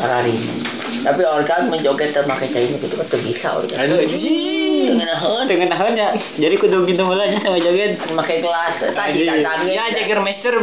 Arari. 0.04 0.59
Tapi 1.00 1.22
organ 1.24 1.72
menjoget 1.72 2.12
terpakai 2.12 2.48
cai 2.52 2.66
itu 2.76 2.88
kan 2.92 3.06
tuh 3.08 3.20
bisa 3.24 3.48
organ. 3.56 3.78
Aduh, 3.80 4.04
Dengan 4.90 5.10
hon, 5.22 5.46
dengan 5.46 5.68
nahan 5.72 5.94
ya. 5.94 6.10
Jadi 6.36 6.56
kudu 6.58 6.84
gitu 6.88 7.02
mulanya 7.06 7.38
sama 7.40 7.62
joget. 7.62 8.00
pakai 8.00 8.42
gelas 8.42 8.74
tadi 8.82 9.24
datangnya. 9.28 9.72
Ya 9.74 9.86
Jagermeister 9.96 10.56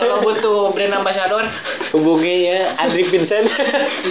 kalau 0.00 0.22
butuh 0.22 0.70
brand 0.72 0.94
ambassador. 1.02 1.44
Hubungi 1.92 2.48
ya 2.48 2.76
Andri 2.78 3.04
Vincent. 3.08 3.48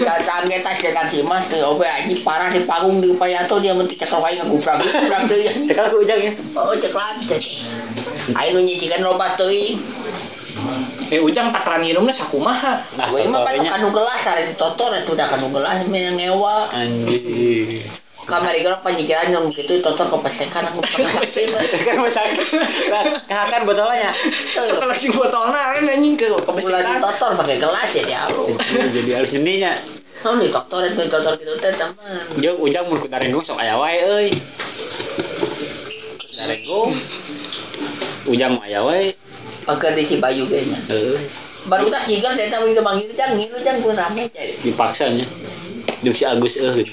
Datangnya 0.01 0.61
tas 0.65 0.77
jaga 0.81 1.09
timas 1.09 1.47
tuh, 1.49 1.61
obe 1.63 1.85
aja 1.87 2.15
parah 2.23 2.49
di 2.51 2.65
panggung 2.65 2.99
di 3.03 3.13
payato 3.15 3.59
dia 3.61 3.73
menti 3.75 3.95
cekal 3.95 4.21
wae 4.21 4.37
ngagubrak 4.37 4.81
gubrak 4.81 5.21
tuh 5.29 5.37
ya. 5.39 5.51
Cekal 5.65 5.85
ke 5.91 5.95
ujang 6.01 6.19
ya. 6.19 6.31
Oh 6.57 6.75
cekal 6.75 7.01
aja. 7.15 7.37
Ayo 8.35 8.59
nyicikan 8.59 9.01
lobat 9.05 9.37
tuh. 9.39 9.49
Eh 11.13 11.21
ujang 11.21 11.53
takaran 11.53 11.85
nginumnya 11.85 12.17
sakumaha. 12.17 12.81
Nah, 12.97 13.13
Gue 13.13 13.29
mah 13.29 13.45
kan 13.45 13.61
kanu 13.61 13.93
gelas 13.93 14.21
hari 14.25 14.49
ditotor 14.53 14.89
itu 14.97 15.13
udah 15.13 15.27
kanu 15.29 15.53
gelas 15.53 15.85
yang 15.85 16.17
ngewa. 16.17 16.73
Anjing. 16.73 17.85
Kamari 18.25 18.65
gerak 18.65 18.81
panjikiran 18.81 19.29
yang 19.29 19.53
gitu 19.53 19.85
totor 19.85 20.09
kepesekan 20.09 20.73
aku 20.73 20.81
pernah 20.81 21.13
pasti. 21.21 21.45
Kan 21.85 22.01
masak. 22.01 22.25
Nah, 23.29 23.45
kan 23.53 23.61
botolnya. 23.69 24.17
Kalau 24.57 24.97
si 24.97 25.13
botolna 25.13 25.77
kan 25.77 25.85
anjing 25.85 26.17
ke 26.17 26.33
Mulai 26.33 26.41
kebesaran. 26.41 26.89
ditotor 26.97 27.31
pakai 27.37 27.57
gelas 27.61 27.89
ya 27.93 28.01
dia. 28.01 28.25
Jadi 28.89 29.11
harus 29.13 29.29
nyeninya. 29.29 29.77
Oh 30.25 30.33
ditotor 30.41 30.89
itu 30.89 31.05
ditotor 31.05 31.37
gitu 31.37 31.53
teh 31.61 31.69
teman. 31.77 32.41
Jeung 32.41 32.57
ujang 32.65 32.89
mun 32.89 32.97
ku 32.97 33.05
darenggung 33.05 33.45
sok 33.45 33.61
aya 33.61 33.77
wae 33.77 33.97
euy. 34.01 34.29
Ujang 38.25 38.57
mah 38.57 38.65
aya 38.65 38.81
wae. 38.81 39.13
Pakai 39.65 39.97
di 39.97 40.05
si 40.05 40.15
Bayu 40.17 40.45
kayaknya. 40.45 40.79
Heeh. 40.85 41.25
Baru 41.65 41.89
tak 41.89 42.05
higal 42.05 42.37
saya 42.37 42.53
tahu 42.53 42.69
itu 42.69 42.81
manggil 42.85 43.09
jang 43.17 43.33
ngilu 43.33 43.57
jang 43.65 43.81
pun 43.81 43.97
rame 43.97 44.29
cai. 44.29 44.61
Dipaksa 44.61 45.09
nya. 45.09 45.25
Jeung 46.05 46.13
si 46.13 46.21
Agus 46.21 46.53
euy. 46.55 46.85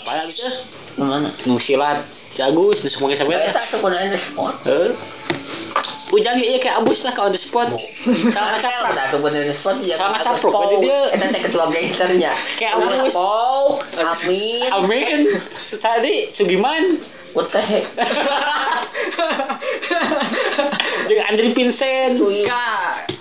Apa 0.00 0.24
Agus 0.24 0.40
euy? 0.40 0.54
Mana? 0.96 1.36
Nu 1.44 1.60
silat. 1.60 2.08
Si 2.32 2.40
Agus 2.40 2.80
nu 2.80 2.88
semua 2.88 3.12
sampai. 3.12 3.36
Saya 3.36 3.52
tak 3.52 3.68
sebenarnya 3.68 4.16
sport. 4.16 4.56
Heeh. 4.64 4.96
Ujang 6.14 6.38
ieu 6.38 6.62
kayak 6.62 6.78
abus 6.80 7.02
lah 7.02 7.12
kalau 7.12 7.28
the 7.28 7.40
spot. 7.40 7.68
Sama 7.74 8.56
Saya 8.56 8.62
siapa? 8.62 8.88
udah 8.94 9.06
sebenarnya 9.10 9.54
sport 9.58 9.76
ya. 9.82 9.96
Sama 9.98 10.16
Pau. 10.40 10.62
jadi 10.62 10.76
dia- 10.80 11.10
Eta 11.10 11.26
teh 11.28 11.40
ketua 11.44 11.64
gangsternya. 11.68 12.32
Kayak 12.56 12.72
abus. 12.78 13.12
Pau, 13.12 13.82
Amin, 13.98 14.68
Amin. 14.70 15.18
Tadi 15.74 16.30
Sugiman. 16.32 17.02
what 17.34 17.50
the 17.50 17.58
heck? 17.58 17.84
Jeung 21.14 21.26
Andri 21.30 21.48
Vincent. 21.54 22.18
Kak. 22.42 23.14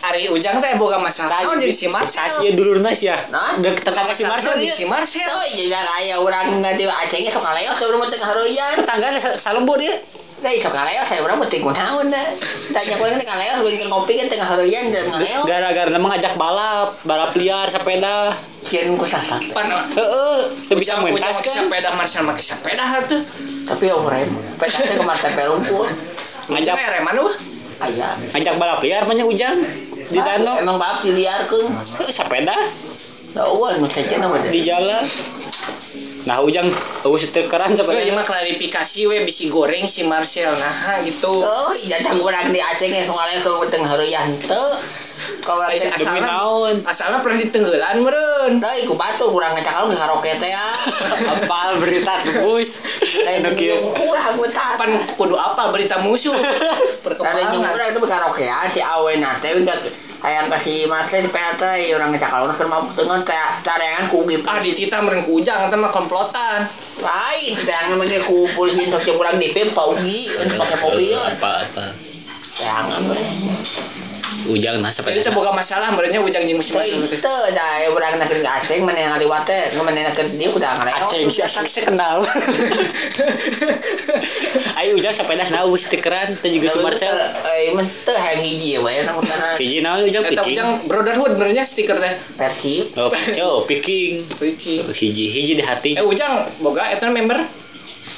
Ari 0.00 0.28
ujang 0.28 0.60
teh 0.60 0.76
boga 0.76 0.96
masalah. 0.96 1.44
Oh 1.44 1.56
jadi 1.56 1.72
si 1.72 1.88
Marcel. 1.88 2.40
Kasih 2.40 2.52
dulurna 2.52 2.92
sih 2.92 3.08
ya. 3.08 3.24
Nah. 3.28 3.56
Udah 3.56 3.72
tetangga 3.72 4.12
si 4.12 4.24
Marcel 4.24 4.56
jadi 4.56 4.72
dia. 4.72 4.76
si 4.76 4.84
Marcel. 4.84 5.28
Oh 5.28 5.44
iya 5.44 5.80
aya 5.96 6.16
orang 6.16 6.60
nggak 6.60 6.76
di 6.76 6.84
Acehnya 6.84 7.32
sok 7.32 7.40
ngaleo 7.40 7.72
sebelum 7.76 8.04
tengah 8.08 8.28
haroyan. 8.32 8.80
Tetangga 8.80 9.16
sa- 9.16 9.36
salembur 9.40 9.76
dia. 9.76 10.00
Nah, 10.44 10.52
sok 10.60 10.72
ngaleo 10.72 11.02
saya 11.08 11.20
orang 11.20 11.36
mesti 11.40 11.56
kunaon 11.56 12.12
dah. 12.12 12.26
Tanya 12.72 12.94
kuring 13.00 13.16
tengah 13.16 13.32
ngaleo 13.32 13.52
sebelum 13.64 13.88
ngopi 13.88 14.12
kan 14.20 14.26
tengah 14.28 14.48
haroyan 14.52 14.84
dan 14.92 15.04
ngaleo. 15.08 15.40
Gara-gara 15.44 15.88
nama 15.88 16.06
ngajak 16.12 16.32
balap, 16.36 16.88
balap 17.04 17.32
liar 17.32 17.66
sepeda. 17.72 18.16
Kian 18.68 19.00
ku 19.00 19.08
sasat. 19.08 19.56
Pan 19.56 19.72
Heeh, 19.72 20.36
teu 20.68 20.76
bisa 20.76 21.00
mentas 21.00 21.40
kan. 21.40 21.64
sepeda 21.64 21.96
Marcel 21.96 22.28
pakai 22.28 22.44
sepeda 22.44 22.84
tuh. 23.08 23.24
Tapi 23.64 23.88
orang 23.88 24.36
petanya 24.60 25.00
ke 25.00 25.04
Marta 25.04 25.28
Pelungku. 25.32 25.80
Ngajak 26.48 26.74
Ngajak 26.74 26.92
reman 27.00 27.14
lu. 27.16 27.26
Aya. 27.74 28.14
ngajak 28.30 28.54
balap 28.54 28.80
liar 28.86 29.02
banyak 29.02 29.26
ujang 29.26 29.56
di 30.06 30.18
danau. 30.22 30.62
Emang 30.62 30.78
balap 30.78 31.02
diliarkeun. 31.02 31.74
Heuh, 31.74 32.10
sepeda 32.14 32.54
Da 33.34 33.50
eueuh 33.50 33.82
nu 33.82 33.90
saja 33.90 34.14
nama 34.22 34.38
di 34.46 34.62
jalan. 34.62 35.10
Nah 36.22 36.38
ujang 36.38 36.70
eueuh 37.02 37.18
setekeran 37.18 37.74
Gue 37.74 37.82
sepeda. 37.82 38.14
mah 38.14 38.22
klarifikasi 38.22 39.00
we 39.10 39.26
bisi 39.26 39.50
goreng 39.50 39.90
si 39.90 40.06
Marcel 40.06 40.54
nah 40.54 41.02
gitu. 41.02 41.42
Oh, 41.42 41.74
iya 41.74 41.98
jang 41.98 42.22
urang 42.22 42.54
di 42.54 42.62
Aceh 42.62 42.86
sok 42.86 43.10
ngaleo 43.10 43.38
sebelum 43.42 43.70
tengah 43.74 43.90
haroyan 43.90 44.38
teu. 44.38 44.78
Kalau 45.42 45.66
teh 45.66 45.90
Demi 45.98 46.20
naon? 46.22 46.86
Asalnya 46.86 47.26
pernah 47.26 47.42
ditenggelan 47.42 48.06
meren. 48.06 48.62
Teu 48.62 48.74
iku 48.86 48.94
batu 48.94 49.26
urang 49.26 49.58
ngacakal 49.58 49.90
di 49.90 49.98
karaoke 49.98 50.30
teh 50.38 50.50
ya. 50.54 50.66
Apal 51.34 51.82
berita 51.82 52.22
bus. 52.38 52.70
Lain 53.24 53.42
urang 54.04 54.36
ku 54.36 54.44
tak. 54.52 54.76
Pan 54.76 54.90
kudu 55.16 55.34
apa 55.34 55.72
berita 55.72 55.98
musuh. 56.00 56.36
Yang 56.36 57.00
Perkembangan. 57.02 57.72
urang 57.72 57.88
itu 57.90 58.00
karaoke 58.04 58.44
ya 58.44 58.68
si 58.70 58.80
awe 58.80 59.12
na 59.16 59.40
teh 59.40 59.52
enggak 59.52 59.92
hayang 60.20 60.48
kasih 60.48 60.88
mas 60.88 61.08
teh 61.12 61.20
di 61.20 61.28
PHT 61.28 61.62
urang 61.92 62.12
ngacakal 62.12 62.48
urang 62.48 62.56
keur 62.56 62.68
mabuk 62.68 62.92
dengan 62.96 63.20
teh 63.24 63.36
tarengan 63.60 64.08
ku 64.08 64.24
ugi 64.24 64.40
Ah 64.44 64.60
di 64.60 64.72
Cita 64.72 65.00
meren 65.00 65.24
kujang 65.24 65.68
eta 65.68 65.76
mah 65.76 65.92
komplotan. 65.92 66.68
lain 67.00 67.52
tarengan 67.60 67.96
mah 68.00 68.06
dia 68.06 68.24
ku 68.24 68.48
polisi 68.52 68.88
untuk 68.88 69.04
cek 69.04 69.16
urang 69.16 69.36
DP 69.36 69.72
paugi 69.72 70.32
untuk 70.32 70.56
pakai 70.60 70.78
mobil 70.80 71.16
Apa 71.16 71.50
apa. 71.68 71.84
mah 73.00 74.03
Ujang 74.44 74.84
nah 74.84 74.92
Jadi 74.92 75.00
sepeda. 75.00 75.24
teh 75.24 75.32
boga 75.32 75.50
masalah 75.50 75.88
merennya 75.92 76.20
ujang 76.20 76.44
jeung 76.44 76.60
musim 76.60 76.76
Teu 76.76 77.08
teh. 77.08 77.16
teu 77.16 77.40
da 77.50 77.80
urang 77.88 78.20
nak 78.20 78.28
ke 78.28 78.40
Aceh 78.40 78.76
mana 78.78 78.98
yang 79.00 79.12
ngaliwat 79.16 79.42
teh 79.44 79.72
mana 79.74 80.12
ke 80.12 80.36
dia 80.36 80.48
udah 80.52 80.70
ngaleo 80.78 81.08
Aceh 81.08 81.20
si 81.32 81.40
Aceh 81.40 81.64
saya 81.64 81.84
kenal. 81.88 82.16
Ayo 84.74 84.98
ujang 84.98 85.14
sepeda 85.14 85.48
nah 85.48 85.64
eueuh 85.64 85.78
setekeran 85.78 86.36
teh 86.38 86.50
juga 86.50 86.74
si 86.74 86.78
Marcel. 86.80 87.16
eh 87.46 87.72
men 87.72 87.88
teu 88.04 88.12
hayang 88.12 88.44
hiji 88.44 88.76
we 88.78 88.92
Hiji 89.56 89.78
naon 89.80 90.04
ujang 90.04 90.24
picking. 90.26 90.54
ujang 90.56 90.70
brotherhood 90.84 91.32
merennya 91.36 91.64
stiker 91.64 91.96
teh. 91.96 92.14
Persib 92.36 92.92
Oh, 92.94 93.10
oh, 93.40 93.56
picking. 93.64 94.28
Ricky. 94.36 94.84
Hiji 94.84 95.24
hiji 95.30 95.52
di 95.56 95.64
hati. 95.64 95.96
Eh 95.96 96.04
ujang 96.04 96.52
boga 96.60 96.92
eta 96.92 97.08
member. 97.08 97.64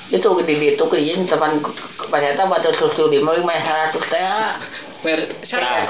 itu 0.06 0.22
di 0.46 0.54
itu 0.70 0.84
ke 0.86 1.02
ieu 1.02 1.18
teman 1.26 1.58
pada 2.06 2.30
eta 2.30 2.46
batu 2.46 2.70
susu 2.78 3.10
di 3.10 3.18
mau 3.18 3.34
mah 3.42 3.58
100 3.90 3.98
teh 4.06 4.22
Mer 5.04 5.20
Nah, 5.52 5.84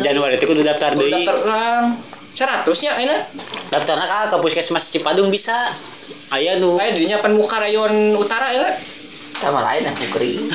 Januari 0.00 0.36
itu 0.36 0.44
kudu 0.44 0.60
daftar 0.60 0.92
Udah 0.92 1.04
deui. 1.04 1.24
terang. 1.24 1.84
Seratusnya 2.32 2.96
ayeuna. 2.96 3.28
Daftarna 3.68 4.04
ka 4.08 4.32
ke 4.32 4.36
Puskesmas 4.40 4.88
Cipadung 4.88 5.28
bisa. 5.28 5.76
Aya 6.28 6.56
nu. 6.56 6.80
Aya 6.80 6.96
dirinya 6.96 7.20
pan 7.20 7.36
muka 7.36 7.60
rayon 7.60 8.16
utara 8.16 8.52
ya. 8.52 8.68
sama 9.32 9.64
lain 9.64 9.88
aku 9.90 10.06
kering 10.12 10.54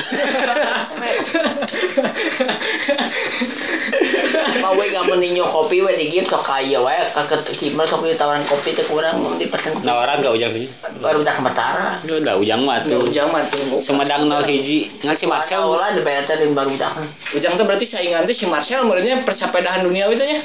Ninyo 5.08 5.44
kopi 5.48 5.80
we 5.80 5.96
di 5.96 6.12
gift 6.12 6.28
sok 6.28 6.44
kaya 6.44 6.78
we 6.84 6.96
kaket 7.16 7.40
kimal 7.56 7.88
sok 7.88 8.04
ditawaran 8.04 8.44
kopi 8.44 8.76
teh 8.76 8.84
kurang 8.84 9.24
mau 9.24 9.32
dipesen 9.38 9.80
Nawaran 9.80 10.20
gak 10.20 10.34
ujang 10.36 10.52
sih? 10.52 10.68
baru 11.00 11.24
dak 11.24 11.40
matara. 11.40 12.02
Lu 12.04 12.20
udah 12.20 12.36
ujang 12.36 12.60
mah 12.66 12.84
tuh. 12.84 13.08
Ujang 13.08 13.32
mah 13.32 13.48
tuh. 13.48 13.80
Sumedang 13.80 14.28
nol 14.28 14.44
hiji. 14.44 14.92
Ngan 15.00 15.16
si 15.16 15.24
Marcel 15.24 15.62
lah 15.64 15.94
di 15.94 16.02
bayar 16.04 16.28
teh 16.28 16.36
baru 16.50 16.74
dak. 16.76 17.08
Ujang 17.32 17.56
tuh 17.56 17.64
berarti 17.64 17.86
saingan 17.88 18.28
tuh 18.28 18.36
si 18.36 18.44
Marcel 18.44 18.84
menurutnya 18.84 19.24
persapedahan 19.24 19.86
dunia 19.86 20.10
itu 20.10 20.24
ya. 20.24 20.40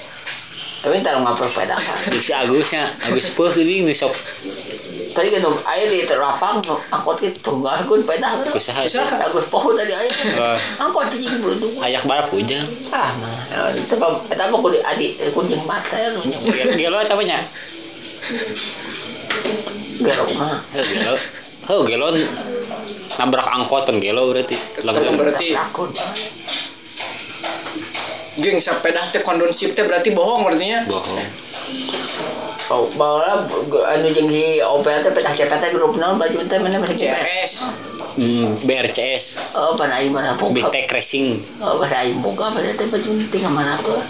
Tapi 0.83 0.99
entar 0.99 1.15
ngapro 1.15 1.47
sepeda. 1.47 1.79
Si 2.19 2.35
Agusnya, 2.35 2.99
Agus 2.99 3.23
Peuh 3.39 3.55
ini 3.55 3.87
nu 3.87 3.95
sok 3.95 4.11
Tadi 5.15 5.29
kan 5.31 5.45
air 5.63 5.87
di 5.87 6.03
terapang 6.03 6.59
angkot 6.91 7.23
ke 7.23 7.31
tunggal 7.39 7.87
kun 7.87 8.03
sepeda. 8.03 8.51
usaha. 8.51 8.83
Usaha. 8.83 9.15
Agus 9.23 9.47
poho 9.47 9.79
tadi 9.79 9.95
air. 9.95 10.11
Angkot 10.75 11.15
di 11.15 11.23
belum 11.23 11.63
tunggu. 11.63 11.79
Ayak 11.79 12.03
barap 12.03 12.35
ujang. 12.35 12.67
Ah, 12.91 13.15
mah. 13.15 13.42
Itu 13.77 13.93
apa? 14.01 14.07
Eta 14.33 14.49
kudu 14.49 14.79
adik 14.81 15.21
kudu 15.33 15.55
mata 15.63 15.95
ya 15.95 16.09
lu. 16.13 16.21
Gelo 16.73 16.97
apa 17.01 17.21
nya? 17.21 17.39
Gero 20.01 20.25
mah. 20.33 20.65
Gelo. 20.73 21.13
Heuh 21.63 21.81
gelo 21.87 22.07
nabrak 23.15 23.47
angkot 23.47 23.87
kan 23.87 23.97
gelo 24.01 24.33
berarti. 24.33 24.57
Langsung 24.81 25.15
berarti 25.15 25.53
geng 28.33 28.57
sepeda 28.57 29.13
teh 29.13 29.21
kondensif 29.21 29.77
teh 29.77 29.85
berarti 29.85 30.09
bohong 30.09 30.41
berarti 30.41 30.89
bohong. 30.89 31.21
Oh, 32.73 32.89
bawa 32.97 33.45
anu 33.93 34.09
jeung 34.09 34.33
hi 34.33 34.57
OPL 34.57 35.05
teh 35.05 35.13
petah 35.13 35.37
cepet 35.37 35.59
teh 35.61 35.69
grup 35.77 35.93
naon 35.93 36.17
baju 36.17 36.41
teh 36.41 36.57
mana 36.57 36.81
mana 36.81 36.97
cepet. 36.97 37.13
CS. 37.13 37.51
Hmm, 38.13 38.61
BRCS, 38.61 39.33
Oh, 39.57 39.73
pada 39.73 39.97
aing 39.97 40.13
mana 40.13 40.37
pun. 40.37 40.53
Racing. 40.53 41.41
Oh, 41.57 41.81
pada 41.81 42.05
aing 42.05 42.21
buka 42.21 42.53
pada 42.53 42.69
teh 42.77 42.85
baju 42.85 43.09
tinggal 43.33 43.49
mana 43.49 43.81
tuh. 43.81 44.05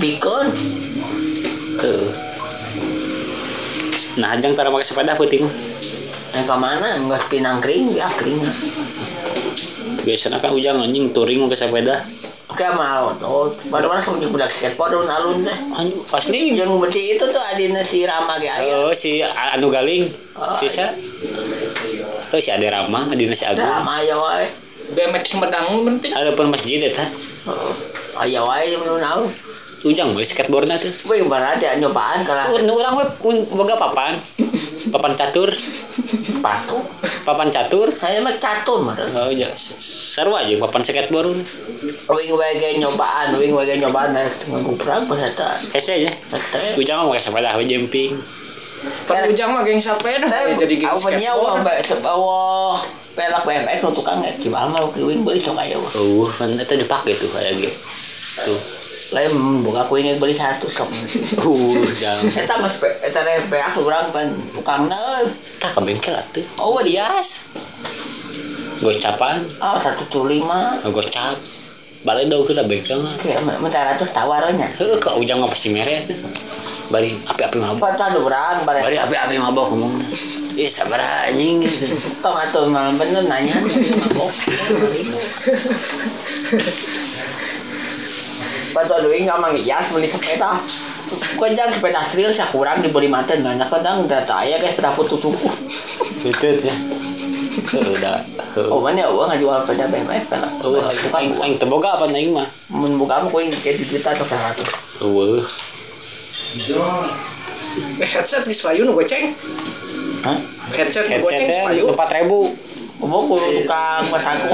Bikon. 0.00 0.48
Heuh. 1.76 2.08
Nah, 4.16 4.36
ajang 4.36 4.56
tara 4.56 4.72
make 4.72 4.88
sepeda 4.88 5.16
mah. 5.16 5.28
Yang 6.32 6.44
ke 6.48 6.56
mana? 6.56 6.96
Enggak 6.96 7.28
pinang 7.28 7.60
kering, 7.60 7.92
ya 7.92 8.08
kering. 8.16 8.40
Biasanya 10.00 10.40
kan 10.40 10.56
ujang 10.56 10.80
anjing 10.80 11.12
touring 11.12 11.44
make 11.44 11.56
sepeda. 11.56 12.08
Oke, 12.48 12.68
mau. 12.76 13.16
Oh, 13.20 13.52
baru 13.68 13.88
mana 13.88 14.04
sok 14.04 14.20
budak 14.28 14.52
skateboard 14.56 14.96
alun 14.96 15.08
alun 15.12 15.36
teh. 15.44 15.56
Anjing 15.76 16.04
pasti. 16.08 16.56
Yang 16.56 16.72
berarti 16.76 17.02
itu 17.16 17.24
tuh 17.28 17.42
adina 17.52 17.84
si 17.84 18.04
Rama 18.08 18.36
ge 18.40 18.48
aya. 18.48 18.80
Oh, 18.80 18.92
si 18.96 19.20
anu 19.24 19.68
galing. 19.68 20.12
Oh, 20.36 20.56
Sisa. 20.60 20.96
Tuh 22.32 22.40
si 22.40 22.48
Ade 22.48 22.64
Rama, 22.72 23.12
adina 23.12 23.36
si 23.36 23.44
Agung. 23.44 23.60
Rama 23.60 24.00
aya 24.00 24.16
wae. 24.16 24.48
BMX 24.96 25.28
Sumedang 25.28 25.84
berarti. 25.84 26.08
Ada 26.16 26.32
pun 26.32 26.48
masjid 26.48 26.80
eta. 26.80 27.12
Oh, 27.44 27.76
Aya 28.16 28.40
wae 28.40 28.72
yang 28.72 28.88
nu 28.88 28.96
naon. 28.96 29.36
Ujang 29.84 30.16
boleh 30.16 30.24
skateboardna 30.24 30.80
tuh. 30.80 30.94
Weh, 31.10 31.20
berarti 31.26 31.66
nyobaan 31.76 32.24
kalau 32.24 32.56
Nu 32.62 32.78
urang 32.78 32.96
we 32.96 33.04
pun 33.20 33.36
boga 33.52 33.76
papan. 33.76 34.24
Papan 34.88 35.12
catur, 35.18 35.52
sepatu. 36.24 36.86
papan 37.26 37.52
catur. 37.52 37.92
Saya 38.00 38.24
mah 38.24 38.38
catur 38.40 38.80
mah. 38.80 38.96
Oh 38.96 39.28
iya, 39.28 39.52
sarua 40.14 40.48
aja 40.48 40.56
papan 40.56 40.88
skateboard. 40.88 41.44
Wing 42.08 42.30
wege 42.32 42.68
nyobaan, 42.80 43.36
wing 43.36 43.52
wege 43.52 43.76
nyobaan 43.76 44.16
nah 44.16 44.30
perang 44.80 45.04
bahasa 45.04 45.60
Hese. 45.74 46.16
Tete. 46.30 46.80
Ujang 46.80 46.96
mah 47.02 47.12
pakai 47.12 47.22
sepeda 47.28 47.58
we 47.60 47.68
jumping. 47.68 48.22
Pan 48.82 49.22
Ujang 49.30 49.50
mah 49.54 49.62
geng 49.62 49.78
sepeda 49.78 50.26
jadi 50.58 50.74
geng 50.74 50.90
Aku 50.90 51.06
punya 51.06 51.32
skateboard. 51.32 51.42
wah 51.42 51.54
mbak 51.62 51.76
sebawa 51.86 52.40
pelak 53.14 53.42
BMX 53.46 53.78
untuk 53.84 54.02
tukang 54.02 54.24
nggak 54.24 54.40
gimana 54.42 54.66
mau 54.72 54.88
ke 54.90 55.04
wing 55.04 55.22
beli 55.22 55.38
sok 55.38 55.54
aja 55.60 55.76
wah. 55.78 55.92
Oh, 55.94 56.26
kan 56.32 56.56
eta 56.56 56.74
dipake 56.74 57.20
tuh 57.20 57.28
kayak 57.30 57.60
gitu. 57.60 57.78
Tuh. 58.42 58.60
Lain 59.12 59.60
buka 59.60 59.84
aku 59.84 60.00
ingin 60.00 60.16
beli 60.16 60.32
satu 60.32 60.66
sok. 60.72 60.88
Uh, 61.44 61.84
jangan. 62.00 62.32
Eta 62.32 62.54
mas 62.56 62.74
eta 62.80 63.20
rempe 63.20 63.60
aku 63.60 63.84
orang 63.84 64.08
ban 64.10 64.28
tukang 64.56 64.88
na. 64.88 65.28
Tak 65.60 65.76
ke 65.76 65.80
bengkel 65.84 66.16
atuh. 66.16 66.44
Oh 66.56 66.80
dias. 66.80 67.28
Gocapan, 68.82 69.46
Ah 69.62 69.78
satu 69.78 70.10
tuh 70.10 70.26
lima. 70.26 70.82
gocap. 70.82 71.38
Balik 72.02 72.34
dong 72.34 72.42
ke 72.48 72.56
bengkel 72.66 72.98
mah. 72.98 73.14
Kayak 73.20 73.46
mentara 73.62 73.94
ratus 73.94 74.10
tawarannya. 74.10 74.74
Heuh, 74.74 74.98
ke 74.98 75.06
ujang 75.20 75.38
mah 75.38 75.52
pasti 75.52 75.70
mere 75.70 76.08
tuh. 76.08 76.18
Bari 76.92 77.16
api-api 77.24 77.56
mabok. 77.56 77.88
Ada 77.96 78.20
berang 78.20 78.68
Bari 78.68 78.84
bare. 78.84 78.98
api-api 79.00 79.34
mabok 79.40 79.72
ngomong. 79.72 79.96
Ih, 80.60 80.68
sabar 80.68 81.00
anjing. 81.00 81.64
Tong 82.24 82.36
atau 82.36 82.68
malam 82.68 83.00
bener 83.00 83.24
nanya 83.24 83.64
mabok. 83.64 84.28
Batu 88.72 88.92
aduh 88.92 89.08
nggak 89.12 89.40
mangias 89.40 89.88
beli 89.88 90.12
sepeda. 90.12 90.60
Kadang 91.12 91.76
sepeda 91.76 92.08
trail 92.12 92.32
saya 92.32 92.48
kurang 92.52 92.80
dibeli 92.80 93.08
mantan 93.08 93.44
banyak 93.44 93.68
kadang 93.68 94.08
udah 94.08 94.24
saya 94.28 94.60
kayak 94.60 94.76
sepeda 94.76 94.92
putu 94.92 95.16
tuku. 95.20 95.48
Betul 96.24 96.60
ya. 96.60 96.76
Udah. 97.72 98.24
Oh 98.68 98.80
mana 98.80 99.04
ya 99.04 99.08
uang 99.12 99.32
jual 99.36 99.64
sepeda 99.64 99.88
BMX 99.92 100.24
kan? 100.28 100.56
Oh, 100.64 100.76
aing 100.80 101.36
aing 101.40 101.54
teu 101.60 101.68
boga 101.68 102.00
apa 102.00 102.08
aing 102.08 102.32
mah. 102.32 102.48
Mun 102.72 102.96
buka 102.96 103.24
kamu 103.24 103.28
koin 103.28 103.52
jadi 103.60 103.80
juta 103.80 104.16
atau 104.16 104.24
seratus. 104.28 104.68
Eueuh. 105.04 105.44
Headset 108.02 108.44
di 108.44 108.52
Slayu 108.52 108.84
nu 108.84 108.92
goceng. 108.92 109.32
Hah? 110.20 110.38
Headset 110.76 111.08
nu 111.08 111.24
goceng 111.24 111.48
Slayu. 111.48 111.82
empat 111.88 112.08
ribu 112.20 112.52
Kamu 113.02 113.18
kudu 113.26 113.66
tukang 113.66 114.14
mas 114.14 114.22
aku. 114.22 114.46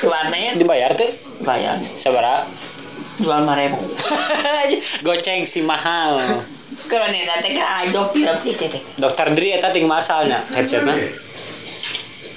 Planet 0.00 0.56
dibayar 0.62 0.96
tuh 0.96 1.10
bayar 1.44 1.84
sabara 2.00 2.48
jual 3.20 3.44
lima 3.44 3.54
ribu. 3.60 3.92
goceng 5.06 5.44
si 5.50 5.60
mahal 5.60 6.46
Kalau 6.88 7.06
nih 7.12 7.28
nanti 7.28 7.52
kan 7.52 7.84
ajo 7.84 8.16
kira 8.16 8.40
sih 8.40 8.56
teh. 8.56 8.80
dokter 8.96 9.36
Dri 9.36 9.52
eta 9.52 9.68
ting 9.76 9.84
masalnya 9.84 10.48
headsetnya 10.54 11.12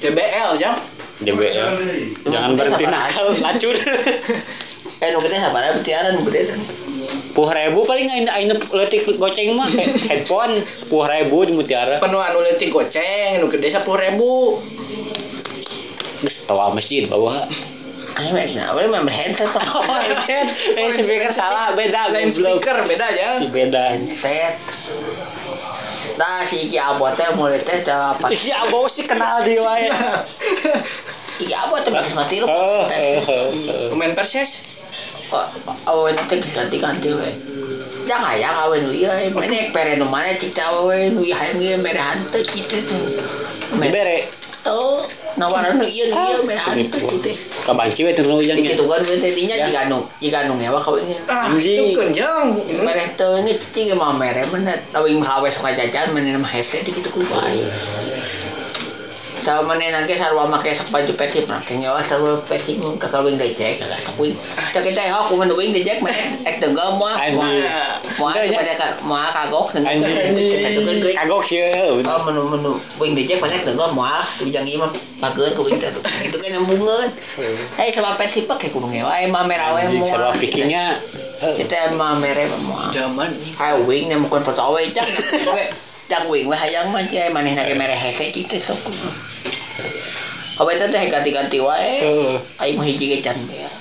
JBL 0.04 0.60
jam. 0.60 0.84
JBL 1.24 1.70
jangan 2.28 2.58
berhenti 2.60 2.84
nakal 2.89 3.32
lacur 3.46 3.78
Eh 5.02 5.08
nu 5.15 5.17
gede 5.24 5.38
sabar 5.39 5.80
betiaran 5.80 6.20
nu 6.20 6.28
gede. 6.28 6.60
Puh 7.32 7.48
ribu 7.48 7.84
paling 7.84 8.06
aing 8.06 8.28
aing 8.28 8.50
leutik 8.70 9.08
goceng 9.08 9.56
mah 9.56 9.67
he- 9.67 9.96
headphone 10.10 10.62
puh 10.88 11.04
ribu 11.04 11.44
di 11.44 11.54
mutiara 11.54 11.98
Penuh 11.98 12.20
anu 12.20 12.41
leutik 12.41 12.70
goceng 12.70 13.39
nu 13.39 13.48
gede 13.48 13.72
10.000. 13.72 13.88
geus 16.22 16.38
tawa 16.46 16.70
masjid 16.72 17.08
bawa 17.08 17.48
Ayo 18.12 18.36
mek 18.36 18.52
na, 18.52 18.76
boleh 18.76 18.91
main 18.91 19.08
headset 19.08 19.48
oh 19.56 19.88
headset 19.88 20.52
eh 20.76 20.91
speaker 20.94 21.32
salah 21.32 21.72
beda 21.72 22.12
Lain 22.12 22.36
speaker 22.36 22.84
beda 22.84 23.08
ya. 23.08 23.39
beda 23.48 23.96
Headset. 23.96 24.60
Nah 26.20 26.44
si 26.46 26.67
Iki 26.67 26.76
Abot 26.76 27.15
teh 27.15 27.32
mulai 27.32 27.63
teh 27.63 27.80
cara 27.82 28.13
apa? 28.13 28.28
Ih, 28.28 28.52
abau 28.52 28.84
sih 28.86 29.08
kenal 29.08 29.48
di 29.48 29.56
wae 29.56 29.88
Iki 31.41 31.56
Abot 31.56 31.82
teh 31.82 31.91
mati 32.12 32.44
lu. 32.44 32.52
oh 32.52 32.84
oh, 32.84 33.20
oh. 33.24 33.88
Pemain 33.96 34.12
Perses. 34.12 34.52
Awen 35.88 36.15
teh 36.28 36.39
ganti-ganti 36.41 37.10
we. 37.15 37.32
Jangan 38.10 38.34
ya 38.36 38.65
awen 38.65 38.89
iya, 38.91 39.30
mana 39.30 39.70
pere 39.72 39.96
nu 39.96 40.10
mana 40.10 40.34
cita 40.36 40.74
awen 40.74 41.15
nu 41.15 41.22
hayang 41.24 41.62
ge 41.62 41.78
mere 41.78 42.02
hante 42.02 42.39
kitu 42.44 42.82
tuh. 42.84 43.02
dibere 43.78 44.28
Tuh, 44.62 45.06
nawaran 45.41 45.78
nu 45.82 45.86
iya 45.89 46.10
iya 46.10 46.38
mere 46.41 46.58
hante 46.58 46.98
kitu. 46.98 47.34
kabanci 47.65 48.02
we 48.06 48.13
turun 48.13 48.41
ujang 48.41 48.58
Iki 48.58 48.78
tuh 48.78 48.86
kan 48.89 49.02
we 49.06 49.17
teh 49.22 49.32
dinya 49.38 49.56
Ya. 49.58 49.65
jika 49.70 49.82
nu 49.89 50.10
jika 50.17 50.50
nu 50.50 50.58
ngewa 50.58 50.82
kau 50.82 50.98
ini. 50.98 51.13
Ah, 51.30 51.50
Anjing. 51.50 51.94
itu 51.94 52.02
jang. 52.13 52.58
Mere 52.82 53.13
ini 53.17 53.54
tiga 53.74 53.94
mah 53.94 54.17
mere 54.17 54.50
bener. 54.50 54.82
Tapi 54.89 55.13
mah 55.17 55.50
suka 55.54 55.74
jajan 55.78 56.13
mana 56.13 56.41
mah 56.41 56.50
headset 56.50 56.86
gitu 56.86 57.10
ku 57.13 57.22
bae. 57.26 57.62
Sama 59.42 59.74
mana 59.74 59.90
nangke 59.90 60.22
sarwa 60.22 60.46
make 60.46 60.78
sak 60.78 60.94
baju 60.94 61.18
persib 61.18 61.50
nah 61.50 61.66
kenyawa 61.66 62.06
sarwa 62.06 62.46
persib 62.46 62.78
mun 62.78 63.02
kakawing 63.02 63.42
dejek 63.42 63.82
kakawing. 63.82 64.38
Cak 64.70 64.86
kita 64.86 65.10
hok 65.10 65.34
mun 65.34 65.50
wing 65.58 65.74
dejek 65.74 65.98
mana 66.06 66.46
ek 66.46 66.62
moal. 66.70 67.18
Anjing. 67.18 67.66
Moal 68.22 68.34
pada 68.38 68.74
ka 68.78 68.88
moal 69.02 69.30
kagok 69.34 69.74
anjing 69.82 71.14
kagok 71.18 71.42
sieun 71.50 72.06
Oh 72.06 72.22
menu 72.22 72.46
menu 72.54 72.74
wing 73.02 73.18
dejek 73.18 73.42
mana 73.42 73.66
tenggal 73.66 73.90
moal 73.98 74.22
bijang 74.46 74.70
ieu 74.70 74.78
mah 74.78 74.94
pageun 75.18 75.58
ku 75.58 75.66
wing 75.66 75.82
teh. 75.82 75.90
Itu 76.22 76.38
kan 76.38 76.50
nyambungeun. 76.54 77.10
Hei 77.82 77.90
sama 77.98 78.22
persib 78.22 78.46
pakai 78.46 78.70
kudu 78.70 78.94
ngewa 78.94 79.26
emang 79.26 79.50
merah 79.50 79.74
we 79.74 79.90
anjing 79.90 80.06
moal. 80.06 80.14
sarwa 80.14 80.32
pikirnya 80.38 81.02
Kita 81.42 81.90
emang 81.90 82.22
mere 82.22 82.46
moal. 82.62 82.94
Zaman 82.94 83.58
Hai 83.58 83.74
wing 83.82 84.14
nih 84.14 84.22
mukon 84.22 84.46
petawe 84.46 84.82
cak 84.94 85.10
we 86.12 86.17
cak 86.17 86.28
wing 86.28 86.47
we 86.52 86.56
hayang 86.60 86.91
mah 86.91 87.08
cai 87.08 87.32
maneh 87.32 87.56
nake 87.56 87.71
mere 87.78 87.95
hese 87.95 88.36
kitu 88.36 88.60
sok. 88.67 88.84
Kawe 90.60 90.71
teh 90.76 90.91
teh 90.91 91.08
ganti-ganti 91.08 91.63
wae. 91.63 92.04
Aing 92.60 92.76
mah 92.76 92.84
hiji 92.84 93.15
ge 93.15 93.24
can 93.24 93.47
bea. 93.47 93.71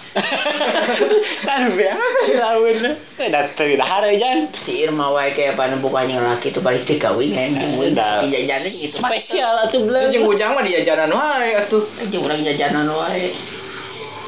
kan 1.47 1.71
biasa 1.71 2.35
lawan 2.35 2.99
da 3.31 3.47
teu 3.55 3.79
dahar 3.79 4.11
jan 4.19 4.51
Si 4.67 4.83
Irma 4.83 5.11
wae 5.15 5.31
kayak 5.35 5.55
apa 5.55 5.79
bukannya 5.79 6.19
laki 6.19 6.51
tuh 6.51 6.63
balik 6.63 6.87
anjing 6.87 7.79
wing 7.79 7.95
Dah. 7.95 8.27
jajanan 8.27 8.71
gitu. 8.75 8.99
spesial 8.99 9.71
Itu 9.71 9.87
belum 9.87 10.11
jeung 10.11 10.27
Ujang 10.27 10.55
mah 10.55 10.63
di 10.63 10.75
jajanan 10.75 11.11
wae 11.11 11.59
atuh. 11.59 11.83
Anjing 11.99 12.23
urang 12.23 12.43
jajanan 12.47 12.87
wae. 12.91 13.35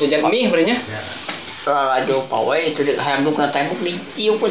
Jajan 0.02 0.26
mie 0.26 0.50
berenya. 0.50 0.76
Kalau 1.62 1.94
jauh 2.11 2.27
pawai 2.27 2.75
itu 2.75 2.83
hayam 2.98 3.22
duk 3.22 3.38
na 3.38 3.55
tembok 3.55 3.79
di 3.87 3.94
cium 4.18 4.42
pun. 4.42 4.51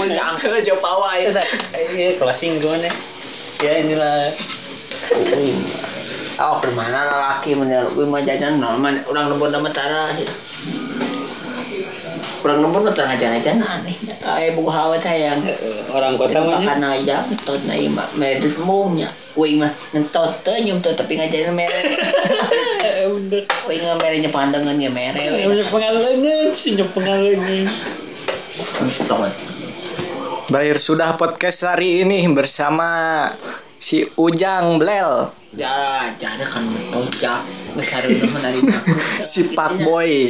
Woi 0.00 0.08
yang 0.08 0.40
Kalau 0.40 0.56
jauh 0.64 0.80
pawa 0.80 1.20
ya. 1.20 1.36
Iya, 1.76 2.16
closing 2.16 2.64
gimana? 2.64 2.88
Ya 3.60 3.84
inilah. 3.84 4.32
Oh, 6.38 6.62
permana 6.64 7.12
lelaki 7.12 7.52
gue 7.58 8.06
mah 8.08 8.22
jajan 8.24 8.62
normal 8.62 9.04
orang 9.04 9.36
lembur 9.36 9.52
nama 9.52 9.68
tara. 9.68 10.16
Orang 12.40 12.64
lembur 12.64 12.88
mah 12.88 12.94
terang 12.96 13.12
aja 13.18 13.28
aja 13.28 13.52
aneh. 13.52 14.00
Kayak 14.22 14.56
buku 14.56 14.70
hawa 14.72 14.96
sayang. 15.02 15.44
Orang 15.92 16.16
kota 16.16 16.40
mah 16.40 16.62
Makan 16.62 16.88
aja, 16.88 17.28
ngentot 17.28 17.68
na 17.68 17.74
ima. 17.76 18.08
Uy, 19.36 19.60
mas, 19.60 19.76
ngentot 19.92 20.40
to, 20.40 20.50
nyum 20.62 20.80
tapi 20.80 21.20
ngajarin 21.20 21.52
mere. 21.52 21.80
Bener. 23.28 23.44
Uy, 23.68 23.76
nga 23.76 23.92
mere 24.00 24.24
pandangan 24.32 24.72
niya 24.72 24.88
mere. 24.88 25.44
Pengalaman, 25.68 26.56
punya 26.56 26.84
pengalaman. 26.96 27.68
Ngentot. 28.80 29.32
Berakhir 30.48 30.78
sudah 30.80 31.12
podcast 31.20 31.60
hari 31.60 32.08
ini 32.08 32.24
bersama 32.32 32.88
si 33.76 34.08
Ujang 34.16 34.80
Blel, 34.80 35.36
Ya, 35.56 36.12
jadi 36.20 36.44
kan 36.44 36.72
ngentot 36.72 37.08
ya. 37.24 37.40
Si 39.32 39.40
Pak 39.56 39.80
Boy. 39.80 40.28